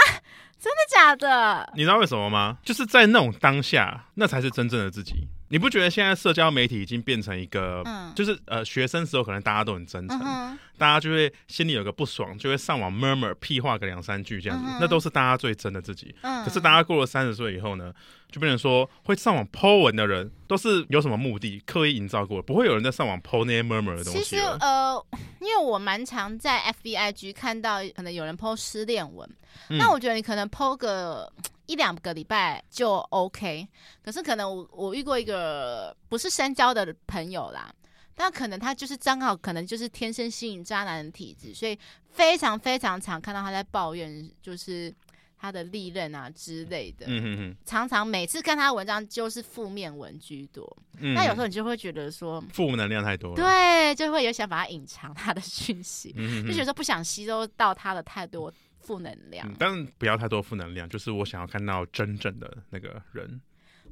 [0.58, 1.72] 真的假的？
[1.76, 2.58] 你知道为什么吗？
[2.63, 5.28] 就是在那种当下，那才是真正的自己。
[5.50, 16.16] 你不觉得现在社交媒体已经变成一个，嗯、就是呃，学生时候可能大家都很真诚，嗯、大家就会心里有个不爽，就会上网 murmur 屁话个两三句这样子，嗯、那都是大家最真的自己。
[16.22, 17.94] 嗯、可是大家过了三十岁以后呢，
[18.32, 24.24] 就变成说会上网 po 文的人都是有什么目的，刻意营造过，不会有人在上网 po 那些 murmur 的东西。
[24.24, 25.00] 其实呃，
[25.40, 29.30] 因为我蛮常在 FBIG 看到可能有人 po 失恋文，
[29.70, 31.32] 嗯、那我觉得你可能 po 个
[31.65, 33.67] 一两个礼拜就 OK。
[34.04, 37.73] 可是可能我我遇过一个不是深交的朋友啦。
[38.17, 41.78] 但可能他就是刚好，可能就是天生吸引渣男的体质，所以
[42.10, 44.93] 非常非常常看到他在抱怨，就是
[45.38, 47.06] 他的利刃啊之类的。
[47.10, 47.54] 嗯。
[47.65, 50.65] 常常每次看他文章就是负面文居多。
[50.97, 51.13] 嗯。
[51.13, 53.36] 那有时候你就会觉得说，负能量太多了。
[53.36, 58.49] 对，就会有想把他隐藏他的讯息，嗯、哼哼就觉得不想吸收到他的太多
[58.86, 59.48] 负能量。
[59.50, 63.41] 嗯、但不要太多负能量，就是我想要看到真正的那个人。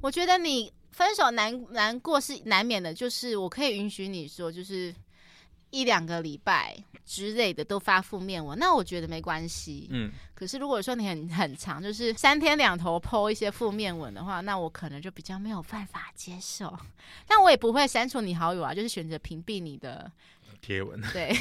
[0.00, 0.72] 我觉得你。
[0.94, 4.94] 分手难难过是难免的，就是我可以允许你说，就是
[5.70, 6.72] 一两个礼拜
[7.04, 9.88] 之类的都发负面文，那我觉得没关系。
[9.90, 16.72] 嗯，可是如果说你很很长，就是三天两头 po 一些负面文的话，那我可能就比较没有办法接受。
[17.26, 20.08] 但我也不会删除你好友啊，就是选择屏蔽你的。
[20.64, 20.98] 贴文。
[21.12, 21.36] 对，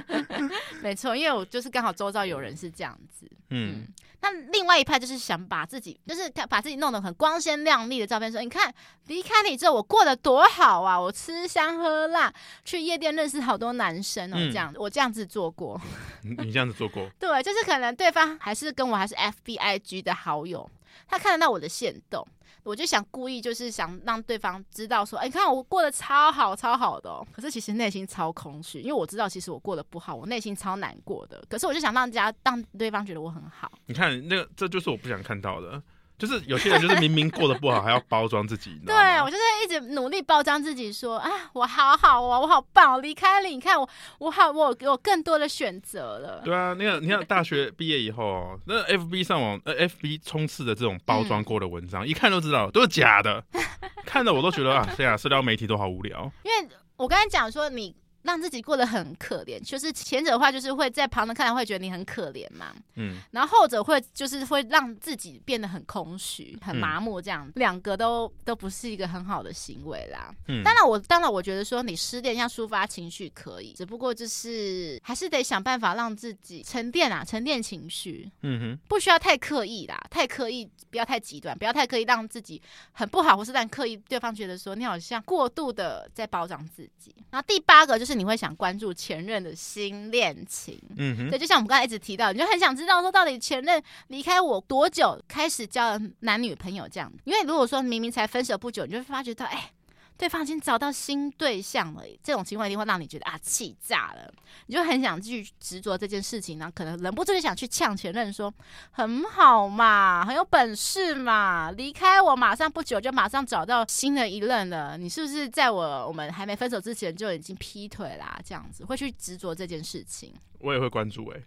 [0.80, 3.88] 没错，因为我就是刚好周遭有人是这样子，嗯，嗯，
[4.22, 8.72] 那另外一派就是想把自己，就是把自己弄得很光鲜亮丽的照片，说你看
[9.08, 12.32] 离开你之后我过得多好啊，我吃香喝辣，
[12.64, 15.78] 去夜店认识好多男生哦，这样，嗯、我这样子做过，
[16.24, 20.68] 你这样子做过， 对，就是可能对方还是跟我还是 FBIG 的好友，
[21.06, 22.26] 他看得到我的线动。
[22.66, 31.42] 我就想故意就是想让对方知道说，哎、你看我过得超好超好的，哦，可是其实内心超空虚，因为我知道其实我过得不好，我内心超难过的。
[31.48, 33.70] 可是我就想让家让对方觉得我很好。
[33.86, 35.80] 你看那个，这就是我不想看到的。
[36.18, 38.80] 就是有些人就是明明过得不好，还要包装自己。
[38.86, 46.40] 对，我就是一直努力包装自己，说啊，我好好啊，我好棒，我离开了，你看我，我好，我有更多的选择了。
[46.44, 53.44] 对啊，那个你看大学毕业以后，那 FB 上网，呃，FB 充斥的这种包装过的文章，嗯、一看都知道都是假的，
[54.06, 56.30] 看的我都觉得啊，对啊，社交媒体都好无聊。
[56.44, 57.94] 因为我刚才讲说你。
[58.26, 70.34] 让自己过得很可怜，就是前者的话，就是会在旁人看来会觉得你很可怜嘛，嗯，然后后者会就是会让自己变得很空虚、很麻木，这样、嗯、两个都都不是一个很好的行为啦。
[70.48, 82.60] 嗯，当然我当然我觉得说你失恋要抒发情绪可以，只不过就是还是得想办法让自己沉淀啊，沉淀情绪，嗯哼，不需要太刻意啦，太刻意不要太极端，不要太刻意让自己
[82.90, 87.14] 很不好，或是让刻意对方觉得说你好像过度的在包装自己。
[87.30, 88.15] 然后第八个就是。
[88.16, 97.12] 你会想关注前任的新恋情，嗯哼，对，就像我们刚才一直提到，你就很想知道说，到底前任离开我多久，开始交了男女朋友这样。
[97.24, 99.70] 因为如果说明明才分手不久，你就会发觉到，哎。
[100.18, 104.32] 对方已经找到新对象了，这种情况一定会让你觉得啊，气炸了，
[104.66, 108.52] 你就很想继续执着这件事情，然后可能忍不住就想去呛前任说，
[108.92, 118.40] 很好嘛，很有本事嘛，离开我马上不久就马上找到新的一任了，你是不是在我我们还没分手之前就已经劈腿啦？
[118.44, 121.42] 这样子会去执着这件事情，我也会关注哎、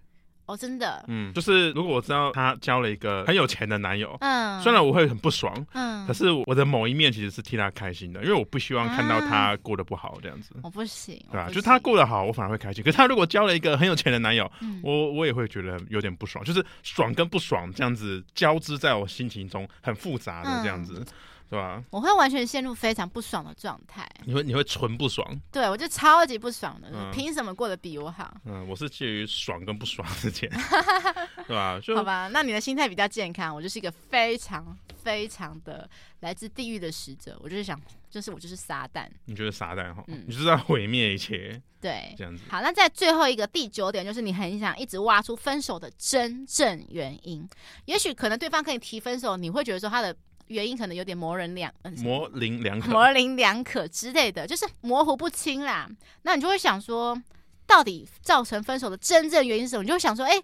[0.49, 10.55] 哦，真的，嗯，就是如果我知道她交了一个很有钱的男友，嗯，虽然我会很不爽，嗯，可是我的某一面其实是替她开心的，因为我不希望看到她过得不好这样子。
[10.63, 12.83] 我不行，对啊，就是她过得好，我反而会开心。
[12.83, 21.05] 可是他如果交了一个很有钱的男友，嗯，我我也会觉得有点不爽，就是爽跟不爽这样子交织在我心情中，很复杂的这样子。
[21.49, 21.83] 对吧？
[21.89, 24.07] 我会完全陷入非常不爽的状态。
[24.23, 25.27] 你会你会纯不爽？
[25.51, 26.89] 对，我就超级不爽的。
[26.93, 28.37] 嗯、凭什么过得比我好？
[28.45, 30.47] 嗯，我是介于爽跟不爽之间，
[31.47, 31.81] 对吧？
[31.95, 33.55] 好吧，那你的心态比较健康。
[33.55, 37.35] 我就是一个非常非常的来自地狱的使者。
[37.41, 37.81] 我就是想，
[38.11, 39.07] 就是我就是撒旦。
[39.25, 40.03] 你觉得撒旦哈？
[40.07, 41.59] 嗯，你就是在毁灭一切。
[41.81, 42.43] 对，这样子。
[42.47, 47.47] 好，那在最后一个第九点，就是你很想一直挖出分手的真正原因。
[47.85, 50.15] 也许可能对方跟你提分手，你会觉得说他的。
[50.49, 55.89] 原因可能有点模棱两模棱两可，模棱两可之类的， 就是模糊不清啦。
[56.21, 57.19] 那你就会想说，
[57.65, 59.81] 到底造成分手的真正原因是什么？
[59.83, 60.43] 你就会想说，哎、欸，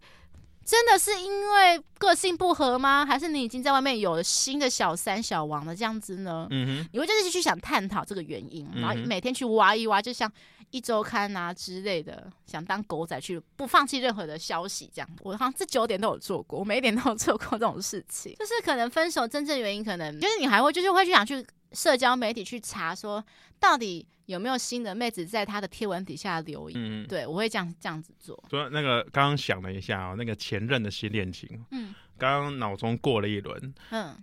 [0.64, 3.06] 真的是因为个性不合吗？
[3.06, 6.48] 还是你已经在外面有了新的小三、小王了这样子呢？
[6.50, 10.32] 嗯哼，你会就是去想探讨这个原因，然后每天去挖一挖，就像。
[10.76, 18.36] 一周刊啊之类的，想当狗仔去不放弃任何的消息，这样我好像这九点都有做过，我每一点都有做过这种事情。
[18.36, 23.24] 就是可能分手真正原因，可能就是你还会就是会去想去社交媒体去查，说
[23.58, 26.78] 到底有没有新的妹子在他的贴文底下留言。
[26.78, 28.44] 嗯，对我会这样这样子做。
[28.50, 34.14] 所以那个刚刚想了一下哦，那个前任的新恋情，嗯，刚刚脑中过了一轮，嗯。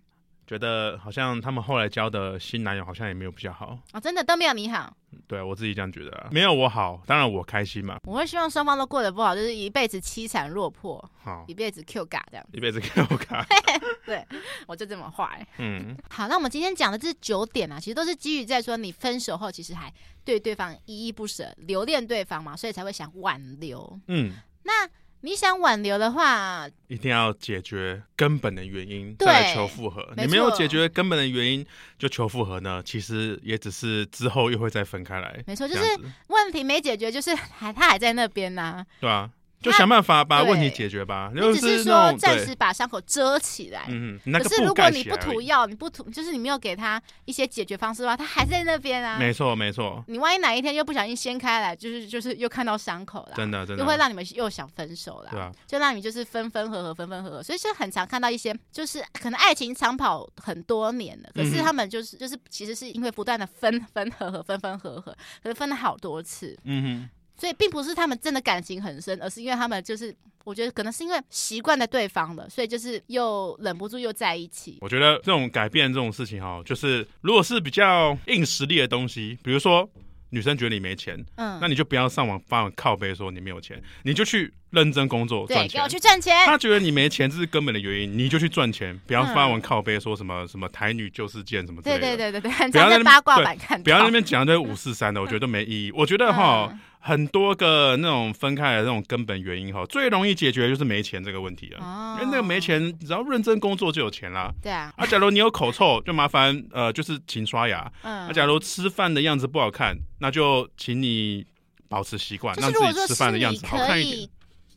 [0.53, 4.95] 觉得好像他们后来交的新男友好像也没有比较好啊，真的都没有你好。
[5.27, 7.97] 对啊，我自己这样觉得啊，没有我好，当然我开心嘛。
[8.05, 13.47] 我会希望双方都过得不好，就是一辈子凄惨落魄，好，一辈子 Q 嘎这样，一辈子 Q 嘎。
[14.05, 14.23] 对，
[14.67, 15.47] 我就这么坏。
[15.57, 19.91] 嗯， 好，那我们今天讲的这九点啊，其实都是基于在说你分手后，其实还
[20.23, 23.99] 对对方依依不舍，留恋对方嘛，所以才会想挽留。
[24.09, 24.33] 嗯，
[24.65, 24.87] 那。
[25.23, 30.07] 你想挽留的话，一定要解决根本的原因，再求复合。
[30.17, 31.65] 你没有解决根本的原因
[31.99, 32.83] 就求复合呢？
[32.85, 35.43] 其实也只是之后又会再分开来。
[35.47, 35.83] 没错，就是
[36.27, 38.87] 问题没解决，就是还他还在那边呢、啊。
[39.01, 39.31] 对啊。
[39.63, 41.31] 就想办法把问题解决吧。
[41.35, 43.85] 你只是说暂时把伤口遮起来。
[44.33, 49.19] 可是如果你不涂药，你不涂，就是你没有给他一些解决方式的话，他还在那边啊。
[49.19, 50.05] 没错没错。
[50.09, 55.31] 你万一哪一天又不小心掀开来，就是就是又看到伤口了，真的真的，又会让你们又想分手了。
[55.31, 55.53] 对啊。
[55.67, 57.43] 就让你就是分分合合，分分合合。
[57.43, 66.59] 所以是很常看到一些，就是可能爱情长跑很多年了，可是他们就是就是其实是因为不断的分分合合，分分合合，可是分了好多次。
[66.65, 67.11] 嗯哼。
[67.39, 70.15] 所以并不是他们真的感情很深，而是因为他们就是，
[70.45, 74.79] 我觉得可能是因为习惯了对方了，所以就是又忍不住又在一起。
[74.81, 79.89] 我觉得这种改变这种事情哈，就是如果是比较硬实力的东西，比如说
[80.31, 86.35] 女生觉得你没钱，嗯，那你就不要上网发文靠背说你没有钱，你就去认真工作赚钱，给我去赚钱。
[86.47, 92.01] 他觉得你没钱这是根本的原因，你就去赚钱，不要发文靠背说什么什么台女旧事件什么之类的。
[92.01, 95.93] 对对对对对，不要在八卦版看，不要在那边讲这五四三的，我觉得都没意义。
[95.93, 96.69] 我觉得哈。
[96.71, 101.85] 嗯很多个那种分开的那种根本原因哈，最容易解决就是没钱这个问题了。
[101.85, 104.53] 哦、因为那个没钱，只要认真工作就有钱啦。
[104.63, 104.93] 对啊。
[104.97, 107.91] 啊，假如你有口臭，就麻烦呃，就是勤刷牙。
[108.03, 108.29] 嗯。
[108.29, 111.45] 啊，假如吃饭的样子不好看，那就请你
[111.89, 114.29] 保持习惯，让自己吃饭的样子好看一点。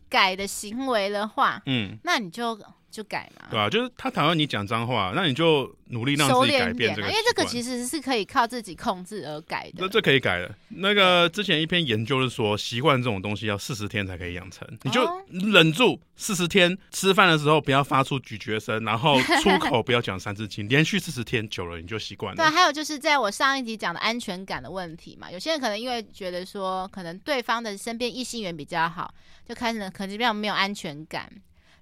[0.10, 2.60] 改的行为的话，嗯，那你就。
[2.96, 9.74] 就改嘛，对啊，就是他讨厌你讲脏话，那你就努力让自己改变这个，因为这个其实是可以靠自己控制而改的。
[9.80, 10.56] 那这可以改的。
[10.70, 22.38] 那个之前一篇研究是说，习惯这种东西要四十天才可以养成，你就忍住四十天，吃饭的时候不要发出咀嚼声，然后出口不要讲三字经，连续四十天久了你就习惯了。
[22.38, 29.14] 对，还有就是在我上一集讲的安全感的问题嘛，有些人可能因为觉得说，可能对方的身边异性缘比较好，
[29.46, 31.30] 就开始可能比较没有安全感。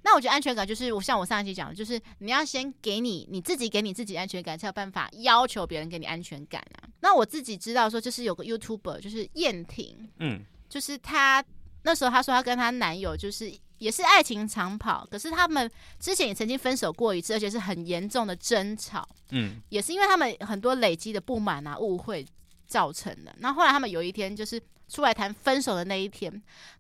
[0.04, 6.84] 那我觉得安全感就是我像我上一期讲的，就是你要先给你你自己给你自己安全感，才有办法要求别人给你安全感啊。
[7.00, 11.44] 那我自己知道说，就是有个 YouTuber 就是燕婷，嗯，就是她
[11.84, 22.26] 那时候她说她跟她男友就是也是爱情长跑，可是他们之前也曾经分手过一次，而且是很严重的争吵，嗯，也是因为他们很多累积的不满啊误会
[22.74, 23.36] 造成的。
[23.38, 24.60] 那后，后来他们有一天就是。
[24.90, 26.30] 出来谈分手的那一天，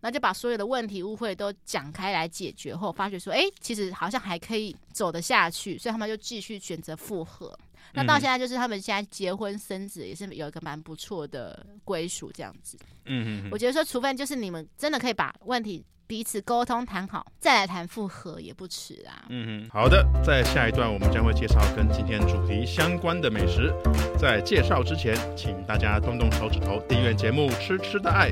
[0.01, 7.57] 然后就把所有的问题误会都讲开来解决后，发觉说，哎、欸，其实好像还可以走得下去，所以他们就继续选择复合。
[7.93, 12.77] 那到现在就是他们现在结婚生子，也是有一个蛮不错的归属这样子。
[13.05, 15.83] 嗯嗯，我觉得说，除非就是你们真的可以把问题。
[16.13, 19.25] 彼此沟通谈好，再来谈复合也不迟啊。
[19.29, 23.73] 嗯哼，好的，在下一段我们将会介绍跟今天主题相关的美食。
[24.15, 28.29] 在介绍之前，请大家动动手指头订阅节目《吃吃的爱》，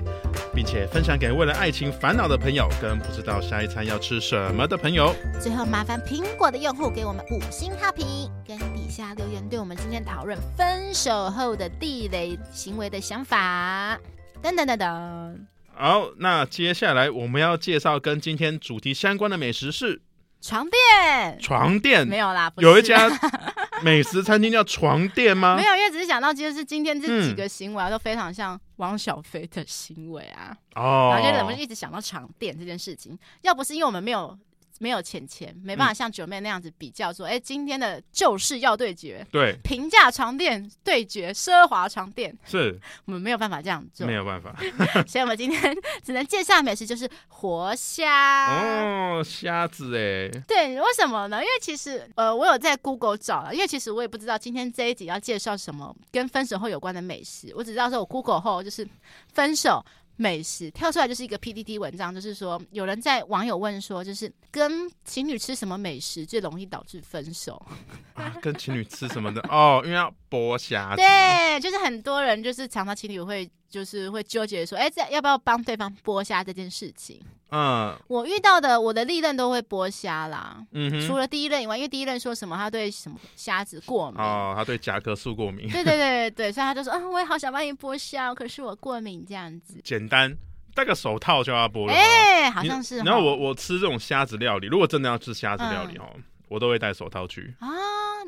[0.53, 5.11] 并且分享给为了爱情烦恼的朋友，跟不知道下一餐要吃什么的朋友。
[5.41, 8.05] 最后，麻烦苹果的用户给我们五星好评，
[8.47, 13.97] 跟底下留言，对我们今天讨论分手后的地雷行为的想法。
[14.39, 15.47] 等等等等。
[15.81, 19.99] 好，那接下来我们要介绍跟今天主题相关的美食是
[20.39, 21.39] 床垫。
[21.39, 23.09] 床垫没有啦，有一家
[23.81, 25.55] 美食餐厅叫床垫吗？
[25.55, 30.55] 没有，因为只是想到，其实是今天这几个行为啊都非常像汪小菲的行为啊。
[30.75, 33.17] 哦，然后就忍不住一直想到床垫这件事情。
[33.41, 34.37] 要不是因为我们没有。
[34.81, 42.79] 没有钱钱，没办法像九妹那样子比较说，哎、嗯，今天的就是要对决，对，平价床垫对决奢华床垫，是。
[43.05, 44.55] 我们没有办法这样做，没有办法，
[45.07, 48.47] 所以我们今天只能介绍的美食就是活虾。
[48.63, 51.37] 哦，虾子哎，对，为什么呢？
[51.37, 58.87] 因为其实呃，我有在 Google 找了，因为其实我也不知道今天这一集要介绍什么跟分手后有关的美食，我只知道说我 Google 后就是
[59.33, 59.85] 分手。
[60.21, 67.60] 美食跳出来就是一个 PPT 文章，就是说有人在网友问说，就是跟情侣吃什么美食最容易导致分手？
[68.13, 70.95] 啊，跟情侣吃什么的哦，因为要剥虾。
[70.95, 77.19] 对，就是很多人就是常常情侣会就是会纠结说，哎，这要不要帮对方剥虾这件事情？
[77.49, 89.82] 嗯，我遇到的我的历任都会剥虾啦，嗯哼，除了第一任以外，因为第一任说什么他对什么虾子过敏哦，他对甲壳素过敏，对对对对，所以他就说，嗯，我也好想帮你剥虾，可是我过敏这样子。
[89.84, 90.34] 简单，
[90.74, 92.99] 戴个手套就要剥了，哎，好像是。
[92.99, 97.70] 然后我我吃这种虾子料理，如果真的要吃虾子料理哦，嗯、我都会戴手套去啊。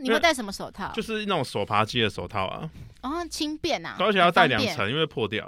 [0.02, 0.92] 你会戴什么手套？
[0.94, 2.70] 就是那种手扒鸡的手套啊。
[3.02, 5.46] 哦，轻便啊，而且要戴两层，因为破掉。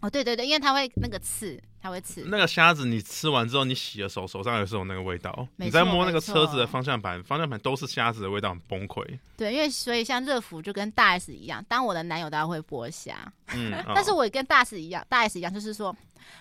[0.00, 2.22] 哦，对对对，因为它会那个刺，它会刺。
[2.28, 5.48] 那个虾子你吃完之后，你洗了手，手上也是有那个味道。
[5.56, 9.04] 你在摸那个车子的方向盘，方向盘都是虾子的味道，很崩溃。
[9.36, 13.16] 对，因为所以像热敷就跟大 S 一样，当我的男友都要会剥虾。
[13.54, 15.94] 嗯， 但是我也跟大 S 一样，大 S 一样，就是说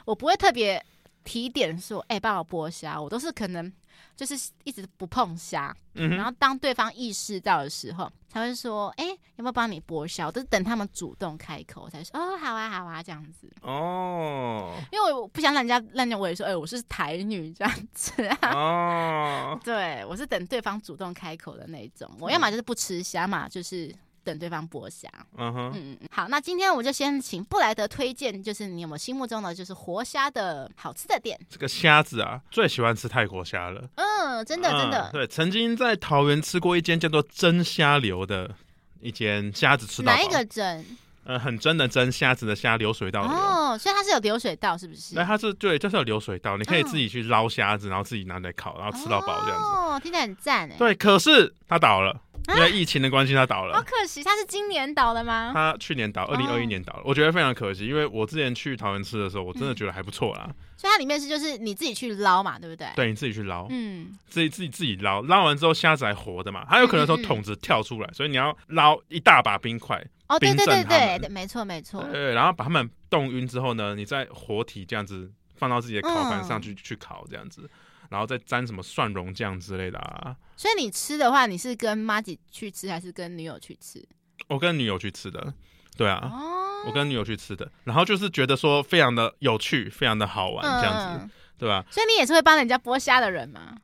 [0.05, 0.85] 我不会特别
[1.23, 3.73] 提点说，哎、欸，帮我剥虾，我都是可能。
[4.17, 22.11] 就是一直不碰虾，嗯、然后当对方意识到的时候，才会说：“哎、欸，有没有帮你剥虾？”就是等他们主动开口我才说：“哦，好啊，好啊，这样子。”哦，因为我不想让人家让人家以为说：“哎、欸，我是台女这样子啊。”哦， 对，我是等对方主动开口的那种。
[22.19, 23.95] 我要么就是不吃虾嘛，就是。
[24.27, 31.39] 等对方剥虾，嗯哼，嗯嗯，好，那今天我就先请布莱德推荐，就是你有没有心目中的就是活虾的好吃的店？
[31.49, 33.81] 这个虾子啊，最喜欢吃泰国虾了。
[33.95, 35.11] 嗯，真的真的、嗯。
[35.13, 38.53] 对，曾经在桃园吃过一间叫做蒸虾流的
[38.99, 40.11] 一间虾子吃到。
[40.11, 40.85] 哪一个蒸？
[41.23, 45.13] 呃，很真的真虾子的虾流水道哦，所以它是有流水道，是不是？
[45.13, 49.65] 那它是对，就是有流水道，你可以自己去捞虾子，然后自己拿来烤，然后吃到饱这样子。
[49.65, 50.75] 哦，听起来很赞哎。
[50.77, 52.17] 对，可是它倒了。
[52.55, 53.75] 因为疫情的关系，他倒了。
[53.75, 55.51] 好可惜，他是今年倒的吗？
[55.53, 57.01] 他去年倒，二零二一年倒了。
[57.03, 60.49] 我觉得非常可惜，因为我之前去桃园吃的时候，我真的觉得还不错啦。
[60.77, 62.87] 所以它里面是就是你自己去捞嘛，对不对？
[62.95, 70.01] 对，你自己去捞，嗯，自己自己自己捞，捞完之后虾子还活的嘛，它有可能从桶子跳出来，所以你要捞一大把冰块。
[70.29, 72.03] 哦，对对对对对，没错没错。
[72.11, 77.69] 对，然后把它们冻晕之后呢，你再活体这样子放到自己的烤盘上去去烤这样子。
[78.09, 80.35] 然后再沾什么蒜蓉酱之类的啊。
[80.55, 84.03] 所以你吃的话，你是跟妈姐去吃，还是跟女友去吃？
[84.47, 85.53] 我跟女友去吃的，
[85.95, 87.69] 对啊，哦、我跟女友去吃的。
[87.83, 91.85] 然后就是觉得说非常的有趣，非常的好玩，这样子，嗯、对吧？
[91.91, 93.75] 所以你也是会帮人家剥虾的人吗？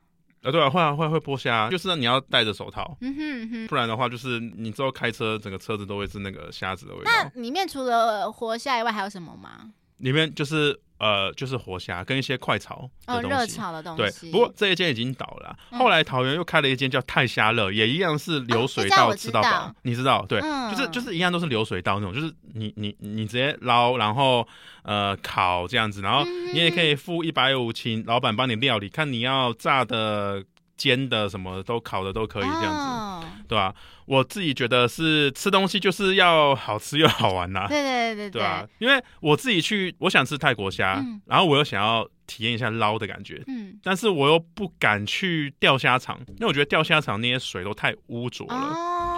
[0.42, 7.10] 啊，对啊，会啊，会会剥虾，就是你要戴着手套，嗯哼嗯哼，不然的话，就是你之后开车，整个车子都会是那个虾子的味道。
[7.10, 9.70] 那里面除了活虾以外，还有什么吗？
[9.98, 10.80] 里面就是。
[10.98, 14.02] 呃，就是活虾跟一些快炒的东西，热炒的东西。
[14.20, 15.56] 对，不过这一间已经倒了。
[15.72, 19.74] 后来桃园又开了一间叫泰虾乐，也一样是流水道吃到饱。
[19.82, 20.24] 你知道？
[20.26, 20.40] 对，
[20.70, 24.46] 就是就是一样都是流水道那种，就是你你你直接捞，然后
[24.82, 30.44] 呃烤这样子，然后你也可以付一百五，请老板帮你料理，看你要炸的。
[30.76, 33.13] 煎的什么都烤的都可以这样子，
[33.48, 33.74] 对啊？
[34.06, 37.66] 我自己觉得是吃东西就是要好吃又好玩呐。
[37.68, 49.13] 对对对对，对，因为我自己去，我想吃泰国虾，然后我又想要体验一下捞的感觉，嗯，但是我又不敢去钓虾场，因为我觉得钓虾场那些水都太污浊了。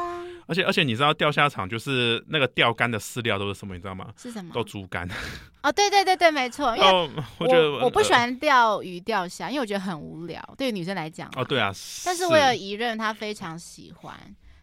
[0.47, 3.75] 而且而且你知道钓虾场就是那个钓竿的饲料都是什么？
[3.75, 4.13] 你知道吗？
[4.17, 4.53] 是什么？
[4.55, 5.09] 都猪肝。
[5.63, 6.77] 哦，对对对对，没错。
[6.77, 10.43] 因为我觉得我不喜欢钓鱼钓虾，因为我觉得很无聊。
[10.57, 11.31] 对于女生来讲。
[11.37, 11.73] 哦，对啊。
[12.05, 14.15] 但是我有一任，他非常喜欢。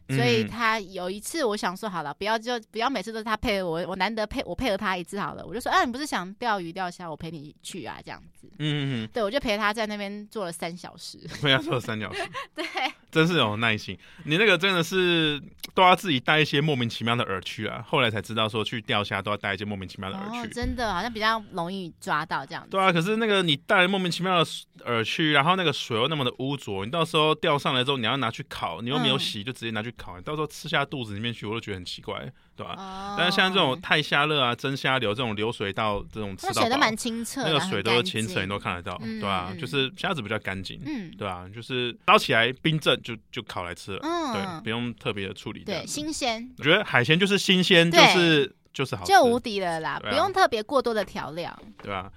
[0.10, 8.33] 所以他有一次，我想说好了，不要就不要每次都是他配合我，我难得配我配合他一次好了，我就说，啊，你不是想钓鱼钓虾，我陪你去啊，这样子。
[8.58, 9.10] 嗯嗯嗯。
[9.14, 11.18] 对，我就陪他在那边坐了三小时。
[11.42, 12.22] 陪他坐了三小时。
[12.56, 12.66] 对。
[13.12, 15.40] 真是有耐心，你那个真的是
[15.76, 17.86] 都要自己带一些莫名其妙的饵去啊。
[17.88, 20.48] 后来才知道说去钓虾都要带一些莫名其妙的饵去。
[20.48, 22.72] 哦，真的好像比较容易抓到这样子。
[22.72, 24.46] 对啊，可是那个你带了莫名其妙的
[24.84, 32.32] 饵去，然后那个水又那么的污浊，你到时候钓上来之后你要拿去烤，你又没有洗，就直接拿去烤，你到时候吃下肚子里面去，我都觉得很奇怪。
[32.56, 32.76] 对吧？
[32.78, 39.56] 哦、但是像这种泰虾乐啊、蒸虾流这种流水道这种吃到饱，那水都蛮清澈，那个水都是清澈，你都看得到，嗯、对吧、啊？
[39.60, 41.50] 就是虾子比较干净，嗯，对吧、啊？
[41.54, 46.50] 就是捞起来冰镇就就烤来吃了，嗯，对，不用特别的处理，对，新鲜。
[46.58, 52.12] 我觉得海鲜就是新鲜，就是就是好吃，就无敌了啦，啊、不用特别过多的调料，对吧、啊？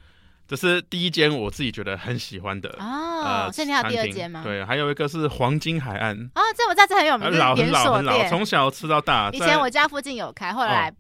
[0.49, 4.43] 这是第一间我自己觉得很喜欢的哦，所以你还有第二间吗？
[4.45, 9.29] 对，还有一个是黄金海岸哦，这我知道，这很有名，老很老很老，从小吃到大。
[9.33, 10.93] 以前我家附近有开，后来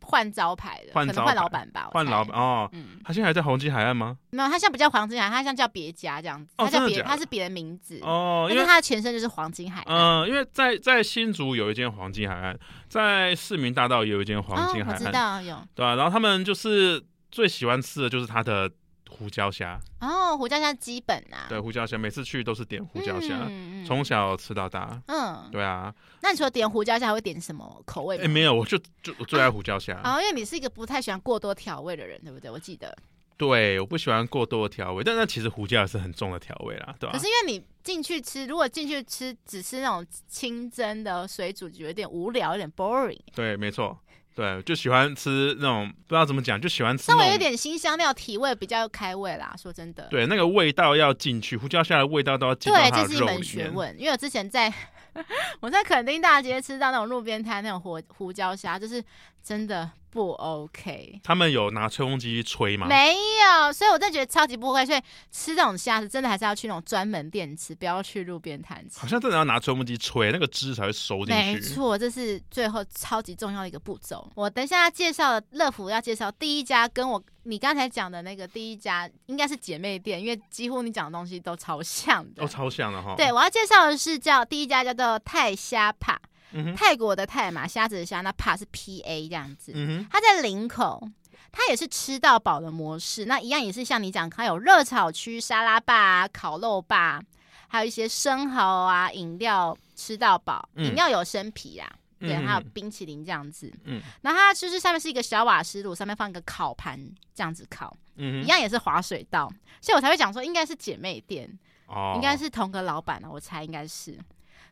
[0.00, 2.66] 换招牌的，换换老板吧，换老板哦。
[2.72, 4.16] 嗯，他现在还在黄金海岸吗？
[4.30, 9.94] 没有，他现在不叫黄金海岸，他现在叫别家这样子，他叫别，他是别的名字哦，因为他的前身就是黄金海岸。
[9.94, 15.62] 嗯，因为在在新竹有一间黄金海岸，在市民大道也有一间黄金海岸，我知道有。
[15.74, 18.70] 对啊，然后他们就是最喜欢吃的就是他的。
[19.18, 23.38] 胡椒虾哦，胡椒虾基本啊，对，胡椒虾每次去都是点胡椒虾，
[23.86, 25.00] 从、嗯、小吃到大。
[25.06, 25.94] 嗯，对啊。
[26.22, 28.16] 那你说点胡椒虾还会点什么口味？
[28.18, 30.00] 哎、欸，没有，我就就我最爱胡椒虾。
[30.04, 32.50] 哦，因为你是一个不太喜欢过多调味的人，对不对？
[32.50, 32.96] 我记得。
[33.38, 37.12] 对，我不喜欢过多的调味，但那其实胡椒也是很重的调味啦，对吧？
[37.12, 43.20] 可是因为你进去吃，如果进去吃只吃那种清蒸的水煮，就有点无聊，有点 boring。
[43.34, 43.98] 对，没错。
[44.36, 49.54] 对，就喜欢吃那种不知道怎么讲，就喜欢吃稍微有点辛香料，提味比较开胃啦。
[49.60, 52.78] 说真的，对，那个味道要进去，胡椒虾的味道都要进去。
[52.78, 53.98] 对，这是一门学问。
[53.98, 54.70] 因为我之前在
[55.60, 59.02] 我在垦丁大街吃到那种路边摊那种胡胡椒虾，就是
[59.46, 61.20] 真的不 OK。
[61.22, 62.88] 他们有拿吹风机去吹吗？
[62.88, 64.84] 没有，所以我真的觉得超级不 OK。
[64.84, 68.98] 所以吃这种虾子，真的还是要去那种专门店吃，不要去路边摊吃。
[68.98, 71.32] 好像真的要拿吹风机吹，那个汁才会收进去。
[71.32, 74.28] 没错，这是最后超级重要的一个步骤。
[74.34, 83.14] 我等一下要介绍的乐福要介绍第一家，跟我你刚才讲的那个第一家应该是姐妹店，因为几乎你讲的东西都超像的，都超像的哈。
[83.16, 86.20] 对，我要介绍的是叫第一家叫做泰虾帕。
[86.52, 89.72] 嗯、泰国的泰嘛，虾子的虾，那帕是 P A 这样子。
[90.10, 91.06] 它在林口，
[91.52, 93.24] 它也是吃到饱的模式。
[93.24, 97.20] 那一样也是像你讲，它有热炒区、沙拉吧、烤肉吧，
[97.68, 100.68] 还有一些生蚝啊、饮料吃到饱。
[100.76, 101.90] 饮料有生啤啊，
[102.20, 103.72] 嗯、对，还有冰淇淋这样子。
[103.84, 106.98] 嗯，然后它就是上面是一个小瓦斯炉，上面放一个烤盘
[107.34, 107.94] 这样子烤。
[108.16, 111.46] 嗯，一样也是滑水道，所以我才会讲说应该是姐妹店，
[111.86, 114.18] 哦，应该是同个老板啊，我猜应该是。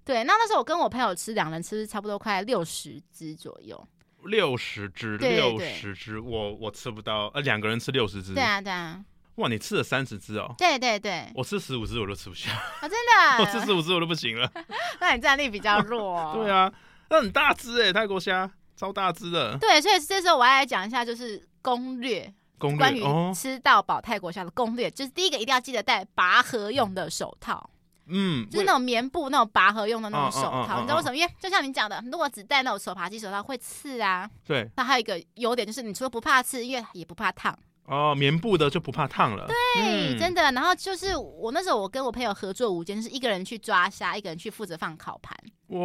[0.05, 3.83] 对，那那时候我跟我朋友吃，两人吃差不多快六十只左右。
[4.25, 8.33] 六十只，六十只，我我吃不到，呃，两个人吃六十只。
[8.33, 9.03] 对啊，对啊。
[9.37, 10.55] 哇，你吃了三十只哦。
[10.57, 11.31] 对对对。
[11.35, 12.51] 我吃十五只我都吃不下。
[12.53, 13.43] 啊，真的？
[13.45, 14.51] 我吃十五只我都不行了。
[15.01, 16.33] 那你战力比较弱哦。
[16.41, 16.73] 对啊，
[17.11, 19.59] 那很大只哎，泰国虾超大只的。
[19.59, 27.69] 对，所以这时候我要来讲一下，就是攻略，攻略关于吃到饱泰国虾的攻略，就是第一个一定要记得戴拔河用的手套。
[28.07, 31.17] 嗯，就是那种棉布那种拔河用的那种手套，你知道为什么？
[31.17, 34.29] 因为就像你讲的，如果只戴那种手扒鸡手套会刺啊。
[34.47, 34.69] 对。
[34.77, 37.59] 那还有一个优点就是，你除了不怕刺，因为也不怕烫。
[37.87, 39.47] 哦，棉布的就不怕烫了。
[39.47, 40.43] 对，真的。
[40.53, 45.37] 然后就是我那时候我跟我朋友合作无间，就是一个人去抓虾，一个人去负责放烤盘。
[45.69, 45.79] 哇。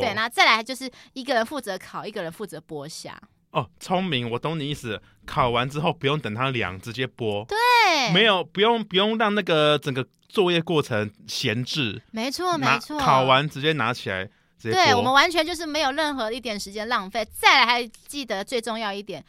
[0.00, 3.20] 对，然后再来就是一个人负责烤，一个人负责剥虾。
[3.52, 5.00] 哦，聪明，我懂你意思。
[5.24, 7.46] 烤完之后不用等它凉，直接剥。
[7.46, 7.56] 对。
[8.12, 10.06] 没有，不用不用让那个整个。
[10.32, 14.26] 作业过程闲置，没错没错，烤完直接拿起来，
[14.62, 17.22] 对，我们完全就是没有任何一点时间浪费。
[17.38, 19.22] 再来还记得最重要一点，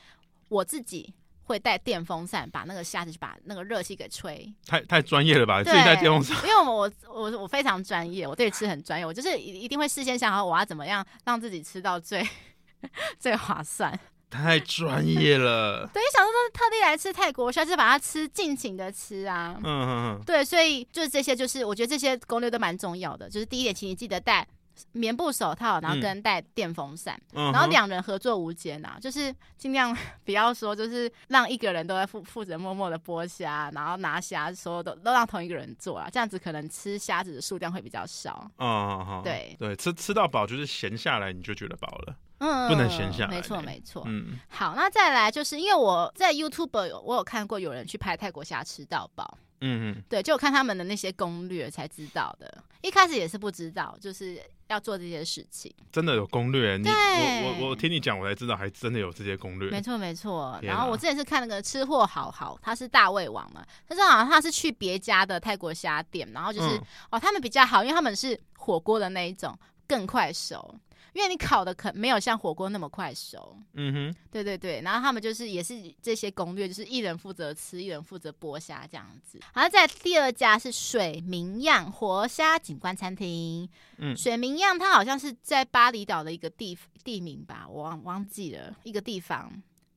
[0.47, 1.13] 我自己
[1.43, 4.49] 会带电风扇，把那个虾子去把那个热气给吹。
[4.65, 5.61] 太太专业了吧？
[5.61, 12.26] 自己带电风扇，因为我我我非常专业，我对吃很专业，我就是一定会事先想好我要怎么样让自己吃到最
[13.19, 13.99] 最划算。
[14.34, 19.55] 太专业了， 对，想说都是特地来吃泰国虾，就把它吃尽情的吃啊。
[19.63, 23.29] 嗯嗯嗯，对，所以就是这些，就是我觉得这些攻略都蛮重要的。
[23.29, 24.45] 就是第一点，请你记得戴
[24.93, 38.49] 棉布手套，然后跟戴电风扇，嗯、然后两人合作无间啊，就是尽量 不要说，就是让一个人都在负负责默默的剥虾，然后拿虾，所有的都让同一个人做啊，这样子可能吃虾子的数量会比较少。
[38.57, 42.15] 嗯嗯嗯，对对，吃吃到饱就是闲下来你就觉得饱了。
[42.39, 43.29] 嗯，不能闲下来。
[43.29, 44.03] 没错，没错。
[44.05, 49.38] 嗯，好，那再来就是因为我在 YouTube 有我有看过有人去拍泰国虾吃到饱。
[49.65, 52.61] 嗯嗯，对，就我看他们的那些攻略才知道的。
[52.81, 55.73] 一开始也是不知道，就是要做这些事情。
[55.89, 56.75] 真的有攻略？
[56.75, 59.71] 你我我我听你讲，我才知道，还真的有这些攻略。
[59.71, 60.59] 没错没错。
[60.61, 69.57] 然后我之前是看那个吃货好好，他是大胃王嘛，但是好像他是去别家的泰国虾店，然后就是、嗯、哦，他们比较好，因为他们是火锅的那一种，
[69.88, 70.75] 更快熟。
[71.14, 79.39] 因为你烤的可没有像火锅那么快熟，嗯哼，对对对，然后他们就是也是这些攻略，就是一人负责吃，一人负责剥虾这样子。
[79.53, 89.51] 好，在第二家是水明漾活虾景观餐厅，嗯，水明漾它好像是在巴厘岛的一个地地名吧，我忘忘记了一个地方。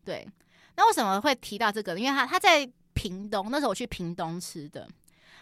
[0.05, 0.27] 对，
[0.77, 1.99] 那为什么会提到这个？
[1.99, 4.87] 因为它它在屏东，那时候我去屏东吃的。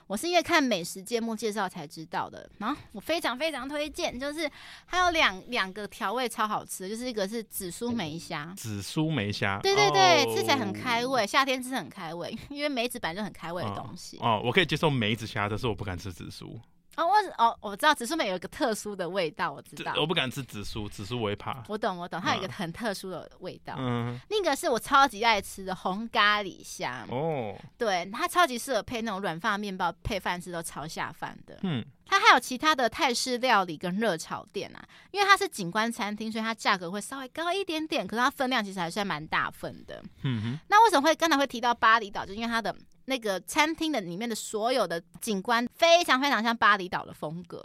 [0.07, 4.51] 我是因为看美食节目介绍才知道的，然后我非常非常推荐，就是
[4.85, 14.19] 还有两两个调味超好吃，就是一个是紫苏梅虾，紫苏梅虾，对对对，哦、吃起来很开胃，夏天吃很开胃，因为梅子本来就很开胃的东西。
[14.19, 16.61] 哦，哦，我可以接受梅子虾，但是我不敢吃紫苏。
[16.97, 19.95] 哦，我哦，我知道紫苏梅有一个特殊的味道，我知道。
[19.97, 21.63] 我不敢吃紫苏，紫苏我会怕。
[21.69, 23.75] 我懂，我懂，它有一个很特殊的味道。
[23.79, 24.19] 嗯。
[24.29, 27.07] 另一个是我超级爱吃的红咖喱虾。
[27.11, 27.55] 哦。
[27.77, 31.59] 对，它超级适合配那种软发面包，配饭吃都超下饭的。
[31.63, 31.85] 嗯。
[32.07, 40.03] 它还有其他的泰式料理跟热炒店啊，因为它是景观餐厅，所以它价格会稍微高一点点，可是它分量其实还算蛮大份的。
[40.23, 40.59] 嗯哼。
[40.69, 42.25] 那为什么会刚才会提到巴厘岛？
[42.25, 42.75] 就因为它的。
[43.07, 47.63] 那个餐厅的里面的所有的景观非常非常像巴厘岛的风格，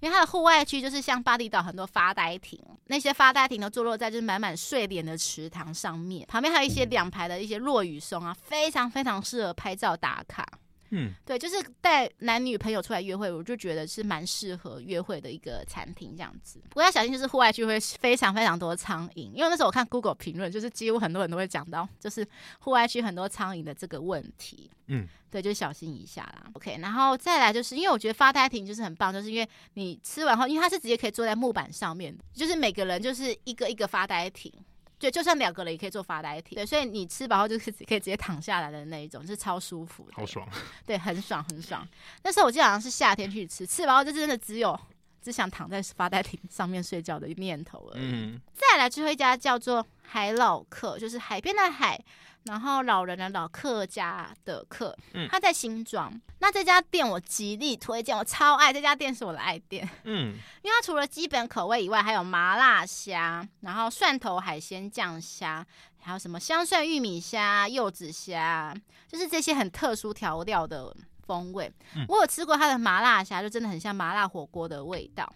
[0.00, 10.46] 因为它的户外区就是像巴厘岛很多发呆亭，那些发呆亭都坐落在就是满满睡莲的池塘上面，旁边还有一些两排的一些落雨松啊，非常非常适合拍照打卡。
[10.90, 16.60] 嗯，对，就是带男女朋友出来约会，我就觉得是蛮适合约会的一个餐厅这样子。
[16.68, 22.26] 不过要小心，就是户外聚会非常非常多苍蝇，因为那时候我看 Google 评论，就是几乎很多人都会讲到，就是
[22.60, 24.70] 户外区很多苍蝇的这个问题。
[24.88, 26.46] 嗯，对，就小心一下啦。
[26.52, 34.52] OK，然后再来就是因为我觉得发呆亭就是很棒，就是因为你吃完后，因为它是直接可以坐在木板上面，就是每个人就是一个一个发呆亭。
[34.98, 36.54] 对，就算两个人也可以做发呆体。
[36.54, 40.48] 对，所以你吃饱后就是可以直接躺下来的那一种，就是超舒服的，好爽。
[40.86, 41.86] 对，很爽很爽。
[42.22, 44.78] 那时候我记得好像是夏天去吃，吃饱后就真的只有
[45.20, 47.92] 只想躺在发呆亭上面睡觉的念头了。
[47.96, 52.02] 嗯，再来最后一家叫做海老客，就是海边的海。
[52.46, 56.12] 然后老人的老客家的客，嗯，他在新庄。
[56.38, 59.88] 那这家店我极力推荐，我超爱这家店，是我的爱店。
[60.04, 65.66] 嗯， 因为它除了基本口味以外，还有麻辣虾，然后蒜头海鲜酱虾，
[66.00, 68.74] 还有什么香蒜玉米虾、柚子虾，
[69.08, 70.94] 就是这些很特殊调料的
[71.26, 71.72] 风味。
[71.96, 75.30] 嗯，我有吃过它的麻辣虾，就真的很像麻辣火锅的味道。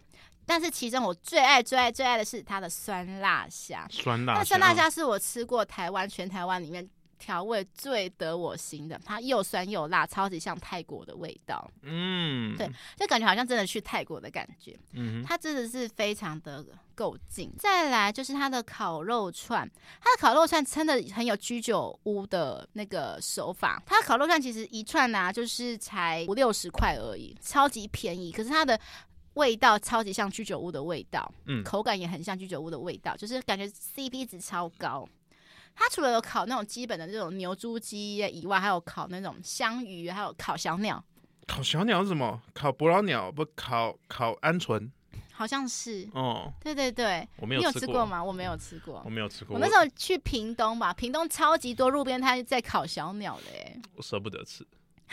[0.46, 6.88] 但是其中我最爱最爱最爱的是它的酸辣虾，酸辣虾，那酸辣虾是我吃过台湾全台湾里面。
[7.20, 11.70] 调味最得我心的，它又酸又辣，超级像泰国的味道。
[11.82, 14.76] 嗯，对，就感觉好像真的去泰国的感觉。
[14.94, 16.64] 嗯，它真的是非常的
[16.94, 17.52] 够劲。
[17.58, 23.80] 再来就是它的烤肉串，它的烤肉串真的很有居酒屋的那个手法。
[23.84, 28.32] 它的烤肉串其实一串啊，就是才五六十块而已，超级便宜。
[28.32, 28.80] 可是它的
[29.34, 35.06] 味道超级像居酒屋的味道，嗯，口感也很像居酒屋的味道，就是感觉 CP 值超高。
[35.80, 41.02] 它除了有烤那种基本的这种牛猪鸡以外，还有烤那种香鱼，还有烤小鸟。
[41.46, 42.38] 烤小鸟是什么？
[42.52, 43.42] 烤伯劳鸟不？
[43.56, 44.90] 烤烤鹌鹑？
[45.32, 46.52] 好像是哦。
[46.60, 48.22] 对对对，我没有，你有吃过吗？
[48.22, 49.54] 我没有吃过，我没有吃过。
[49.54, 54.66] 我那时候去屏东吧，屏东超级多路边摊在烤小鸟的，哎，我舍不得吃。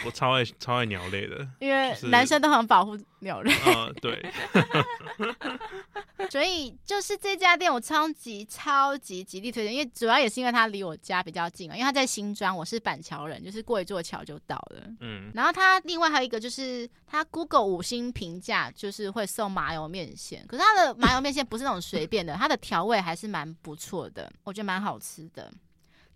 [0.05, 3.51] 我超爱超爱鸟类的，因为男生都很保护鸟类。
[3.65, 4.31] 嗯，对。
[6.29, 14.81] 所以就是这家店我超级超级极力推荐，因为主要也是因为它离我家比较近啊，因为它在新庄，我是板桥人，就是过一座桥就到了。
[14.99, 15.31] 嗯。
[15.33, 25.51] 然后它另外还有一个就是它 Google 五星评价就是会送麻油面线，可是它的麻油面线不是那种随便的，它的调味还是蛮不错的，我觉得蛮好吃的。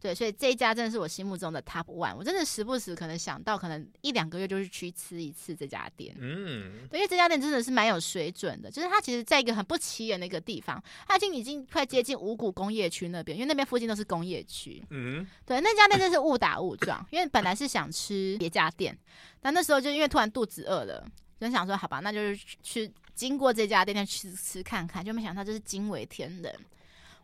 [0.02, 2.16] 对，所以这一家真的是我心目中的 top one。
[2.16, 6.16] 我真的时不时可能想到，可能一两个月就是去吃一次这家店。
[6.20, 14.84] 嗯，对，因为这家店真的是蛮有水准的，就是它其实在一个很不起眼的一个地方，它已经已经快接近五股工业区那边，因为那边附近都是工业区。
[14.90, 18.98] 嗯，对，那家店真是误打误撞，因为本来是想吃别家店，
[19.40, 21.06] 但那时候就因为突然肚子饿了，
[21.40, 26.56] 就想说好吧，那就是去经过这家店去吃看看，就没想到就是惊为天人。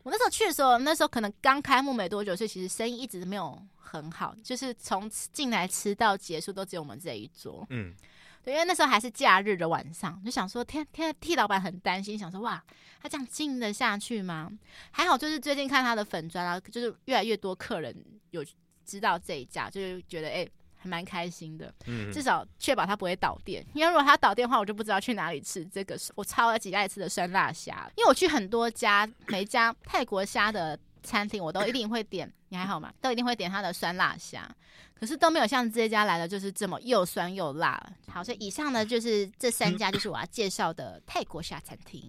[0.08, 7.68] 我那时候去的时候，那时候可能刚开幕没多久，所以其实生意一直没有很好，就是从进来吃到结束都只有我们这一桌。
[7.72, 7.94] 嗯，
[8.42, 12.64] 对，因为那时候还是假日的晚上，就想说天天替老板很担心，想说哇，
[13.02, 14.50] 他这样经营得下去吗？
[14.92, 17.94] 还好，就是最近看他的粉砖啊，就是越来越多客人
[18.30, 18.42] 有
[18.86, 20.36] 知道这一家，就是觉得哎。
[20.36, 20.52] 欸
[20.88, 23.66] 还蛮开心的，嗯，至少确保它不会倒电。
[23.74, 26.00] 因为如果它倒电的话，我就不知道去哪里吃这个。
[26.16, 32.32] 我超爱几爱吃的酸辣虾，因为我去很多家，每一家泰国虾的餐厅，我都一定会点。
[32.50, 32.94] 你还好吗？
[33.02, 34.50] 都一定会点它的酸辣虾，
[34.96, 37.78] 可是都没有像这家来的就是这么又酸又辣。
[38.08, 42.02] 好，所以以上呢就是这三家，就是我要介绍的泰国虾餐厅。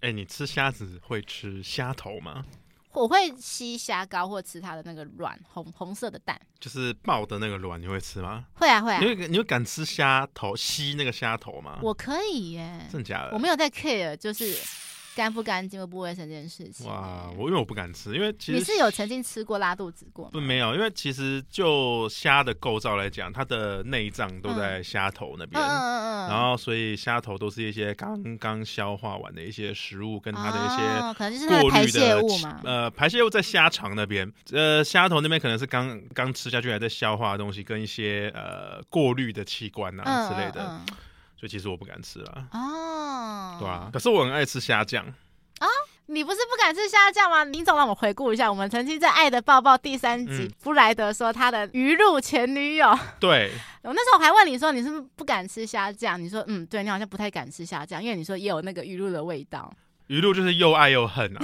[0.00, 2.44] 哎、欸，你吃虾子会吃虾头吗？
[2.94, 8.46] 我会吸虾膏或吃它的那个卵，红红色的蛋，就是爆的那个卵，你会吃吗？
[8.54, 8.98] 会啊会啊。
[9.00, 11.78] 你会你会敢吃虾头吸那个虾头吗？
[11.82, 13.30] 我可以耶，真的假的？
[13.32, 14.56] 我没有在 care，就是。
[15.14, 16.86] 干不干净会不卫生这件事情。
[16.86, 20.30] 哇，我因为我不敢吃，因为其实你是有曾经吃过拉肚子过吗？
[20.32, 40.62] 不，没有，因为其实就虾的构造来讲，它的内脏都在虾头那边，嗯嗯嗯，然后所以虾头都是一些刚刚消化完的一些食物，跟它的一些可能就是它的排泄物嘛，呃，排泄物在虾肠那边，呃，虾头那边可能是刚刚吃下去还在消化的东西，跟一些呃过滤的器官啊之类的。
[40.62, 40.96] 嗯嗯嗯
[41.44, 42.46] 所以其实我不敢吃啦。
[42.52, 45.04] 哦，对啊，可是我很爱吃虾酱
[45.58, 45.68] 啊。
[46.06, 47.44] 你不是不敢吃虾酱吗？
[47.44, 52.98] 林总让我回顾一下，我们曾经在《爱的抱抱》第三集，布莱德说他的鱼露前女友。
[53.20, 53.50] 对，
[53.84, 56.18] 我那时候还问你说你是不是不敢吃虾酱？
[56.18, 59.70] 你说嗯，对，你好像不太敢吃虾酱，因为你说也有那个鱼露的味道。
[60.06, 61.40] 鱼露就是又爱又恨啊。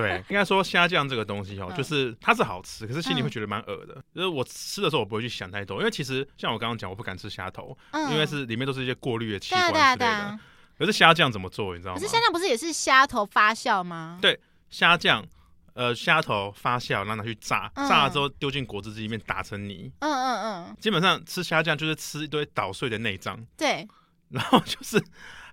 [0.00, 4.00] 对， 应该说虾酱这个东西哦，就是它是好吃，可是心里会觉得蛮恶的。
[4.14, 7.76] 就是我吃的时候，我不会去想太多，因为其实像我刚刚讲，我不敢吃虾头，
[8.12, 10.38] 因为是里面都是一些过滤的器官之类的。
[10.78, 12.00] 可是虾酱怎么做，你知道吗？
[12.00, 14.20] 可是虾酱不是也是虾头发酵吗？
[14.22, 14.38] 对，
[14.70, 15.26] 虾酱，
[15.74, 19.90] 呃虾头发酵，然后拿去炸，嗯、炸了之后丢进果汁机里面打成泥。
[19.98, 20.76] 嗯嗯嗯。
[20.78, 23.44] 基本上吃虾酱就是吃一堆捣碎的内脏。
[23.56, 23.84] 对。
[24.30, 25.02] 然后就是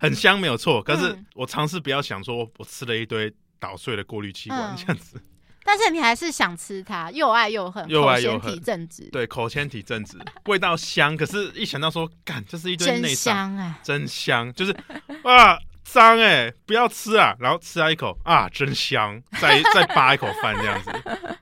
[0.01, 0.83] 很香，没有错。
[0.83, 3.33] 可是我尝试不要想说，我吃了一堆
[3.65, 5.19] 捣碎的过滤器官这样子。
[5.67, 9.09] 但是你还是想吃它，又爱又恨，又爱又恨，口嫌体正直。
[9.11, 11.17] 对，口腔体正直，味道香。
[11.17, 14.71] 可是，一想到说，干，这是一堆内脏，啊，真香，就是
[15.23, 17.35] 啊，脏哎，不要吃啊。
[17.39, 20.91] 然后吃了一口啊，真香，再再扒一口饭这样子，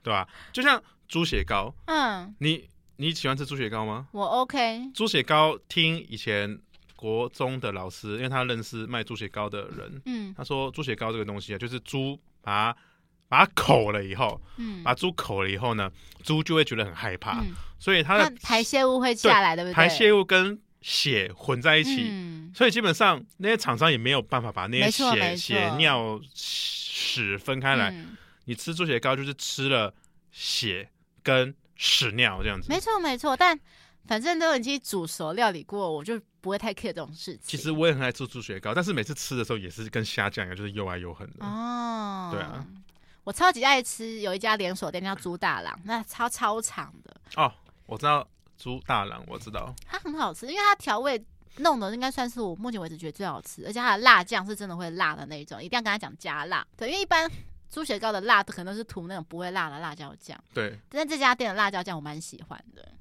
[0.02, 0.26] 对吧？
[0.54, 2.66] 就像猪血糕，嗯，你
[2.96, 4.06] 你喜欢吃猪血糕吗？
[4.12, 4.90] 我 OK。
[4.94, 6.58] 猪血糕，听以前
[7.04, 12.78] 国中的老师，因为他认识卖猪血糕的人，嗯，他说猪血糕这个东西啊，就是猪把它。
[13.26, 15.90] 把它口了以后，嗯，把猪口了以后呢，
[16.22, 19.74] 猪就会觉得很害怕，嗯、所以它的排泄物会下来，对不对？
[19.74, 27.90] 排泄物跟血混在一起，嗯、所以基本上那些厂商也没有办法把那些血、血尿、屎分开来。
[27.90, 29.92] 嗯、你吃猪血糕就是吃了
[30.30, 30.88] 血
[31.22, 32.68] 跟屎尿这样子。
[32.68, 33.58] 没错没错，但
[34.06, 37.42] 反正都已经煮熟料理过，我就不会太 care 这种事情。
[37.42, 41.44] 其实我也很爱吃猪血糕，但是每次吃的时候也是跟虾酱一样，就是又爱又恨的。
[41.44, 42.66] 哦，对啊。
[43.24, 47.50] 我超级爱吃，有一家连锁店叫猪大郎，那超超长的哦。
[47.86, 48.26] 我知道
[48.58, 51.22] 猪大郎，我知道它很好吃，因为它调味
[51.56, 56.66] 弄的应该算是我目前为止觉得最好吃，而且它的辣酱是真的会辣的那一种，一定要跟他讲加辣。
[56.76, 57.30] 对，因为一般
[57.70, 60.78] 猪血糕的辣可能都是涂那种不会辣的辣椒酱，对。
[60.90, 62.92] 但是这家店的辣椒酱我蛮喜欢的，哦、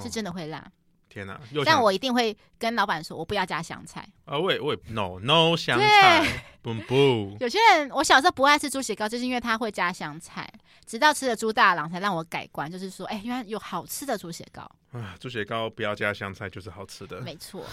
[0.00, 0.66] 是真的会辣。
[1.08, 1.40] 天哪！
[1.64, 4.06] 但我一定会跟老板说，我不要加香菜。
[4.26, 7.34] 啊，我也我也 no no 香菜，不不。
[7.40, 10.46] 有些人我小时候不爱吃猪血糕，就是因为他会加香菜。
[10.84, 14.62] 直到吃了猪大郎，才让我改观，就是说，哎、欸，原来有好吃的猪血糕。
[14.92, 17.20] 啊，猪血糕不要加香菜就是好吃的。
[17.22, 17.64] 没错，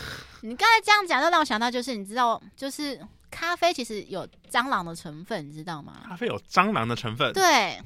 [0.42, 3.00] 你刚才这样讲，就让我想到，就是你知道，就是
[3.30, 6.02] 咖啡其实有蟑螂的成分，你知道吗？
[6.08, 7.34] 咖啡有蟑螂的成分？
[7.34, 7.78] 对。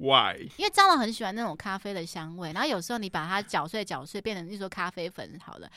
[0.00, 0.48] Why？
[0.56, 5.70] 因为蟑螂很喜欢那种咖啡的香味，然后有时候你把它搅碎搅碎，变成一说咖啡粉好了，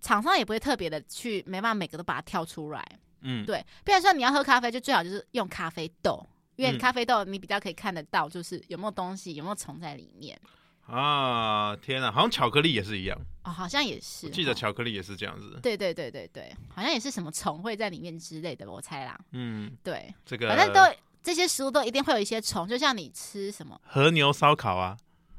[0.00, 2.82] 厂商也不会特别的去，没办法每个都把它挑出来。
[3.20, 3.62] 嗯，对。
[3.84, 6.26] 比如说你要喝咖啡，就最好就是用咖啡豆，
[6.56, 10.40] 因为咖啡豆你比较可以看得到，就是有没有东西，有没有虫在里面。
[10.86, 14.26] 啊，天哪，好像巧克力也是一样哦，好像也是。
[14.26, 15.58] 我记得巧克力也是这样子。
[15.62, 19.18] 对对对对对，好像也是什么虫会在里面之类的，我猜啦。
[19.32, 20.80] 嗯，对，这个反正都。
[21.24, 24.96] 这些食物都一定会有一些虫，就像你吃什么和牛烧烤啊。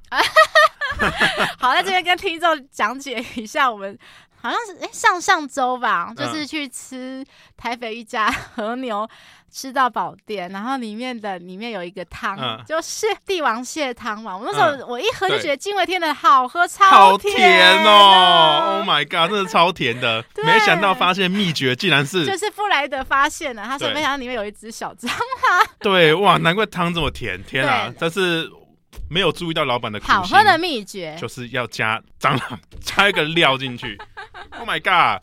[1.60, 3.98] 好，在这边跟听众讲解一下，我们
[4.46, 7.26] 好像是哎上上周吧，就是去吃
[7.58, 9.10] 台北一家和牛
[9.52, 14.38] 吃到宝店，然后里面的里面有一个汤，嗯、就是帝王蟹汤嘛。
[14.38, 25.68] 我那时候我一喝就觉得惊为天人，好喝，超甜，甜哦！Oh my god，真的超甜的， 对没想到发现秘诀竟然是就是布莱德发现了，他说没想到里面有一只小蟑螂。
[25.80, 27.92] 对，哇，难怪汤这么甜，天啊！
[27.98, 28.48] 但是。
[29.10, 33.98] 没有注意到老板的好喝的秘诀，就是要加蟑螂，加一个料进去。
[34.58, 35.22] Oh my god！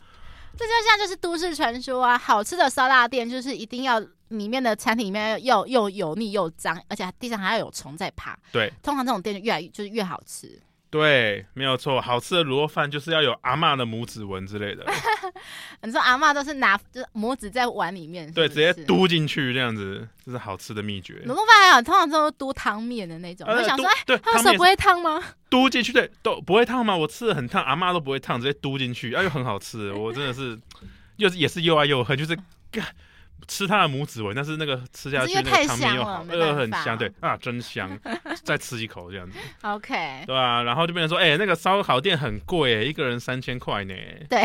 [0.55, 8.37] 这就像就是都市传说啊，好吃的烧腊店就是一定要里面的餐厅里面又又油腻又脏，而且地上还要有虫在爬。
[8.51, 10.61] 对，通常这种店就越来越就是越好吃。
[10.93, 14.85] 对，没有错，好吃的卤肉饭就是要有阿嬷的拇指纹之类的。
[15.81, 21.15] 你说阿嬷都是拿就是拇指在碗里面是是，对，直接嘟进去这样子，这是好吃的秘诀。
[21.25, 23.47] 卤肉饭还好，通常都是嘟汤面的那种。
[23.47, 25.19] 呃、我想说，哎，对，他们手不会烫吗？
[25.49, 26.95] 嘟进去，对，都不会烫吗？
[26.95, 29.91] 我吃的很烫，阿嬷都不会烫，直接嘟进去，哎，又很好吃。
[29.93, 30.59] 我真的是，
[31.17, 32.37] 又是也是又爱又恨，就是。
[33.47, 37.99] 吃它的拇指纹，但是那个吃下去那个汤面又好，呃，很香，对啊，真香。
[38.43, 43.93] 再吃一口这样子， OK，对啊，然后就变成说，哎、欸，那个烧烤店很贵，哎，一个人三千块呢。
[44.29, 44.39] 对，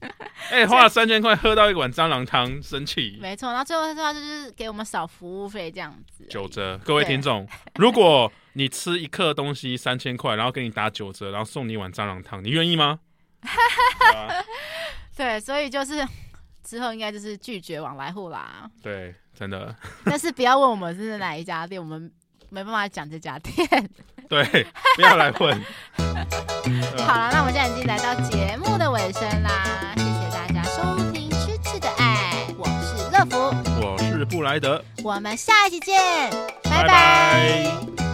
[0.50, 3.18] 哎、欸，花了三千块喝到一碗蟑螂汤，生气。
[3.20, 6.78] 没错，然后最后的话就是给我们少服务费这样子，九折。
[6.84, 7.46] 各位听众，
[7.76, 13.00] 如果你吃一克东西三千块，然后给你打九折，然后送你一碗蟑螂汤，你愿意吗？
[15.16, 16.06] 对，所以就是。
[16.62, 18.70] 之后应该就是拒绝往来户啦。
[18.82, 19.74] 对，真的。
[20.04, 22.10] 但是不要问我们是哪一家店，我们
[22.48, 23.66] 没办法讲这家店。
[24.28, 25.60] 对，不要来问。
[27.06, 30.82] 好了，那我们现在已经来到节目的尾声啦，谢谢大家收
[31.12, 33.36] 听《痴痴的爱》，我是乐福，
[33.84, 35.98] 我是布莱德，我们下一期见，
[36.64, 36.86] 拜拜。
[36.86, 38.11] 拜拜。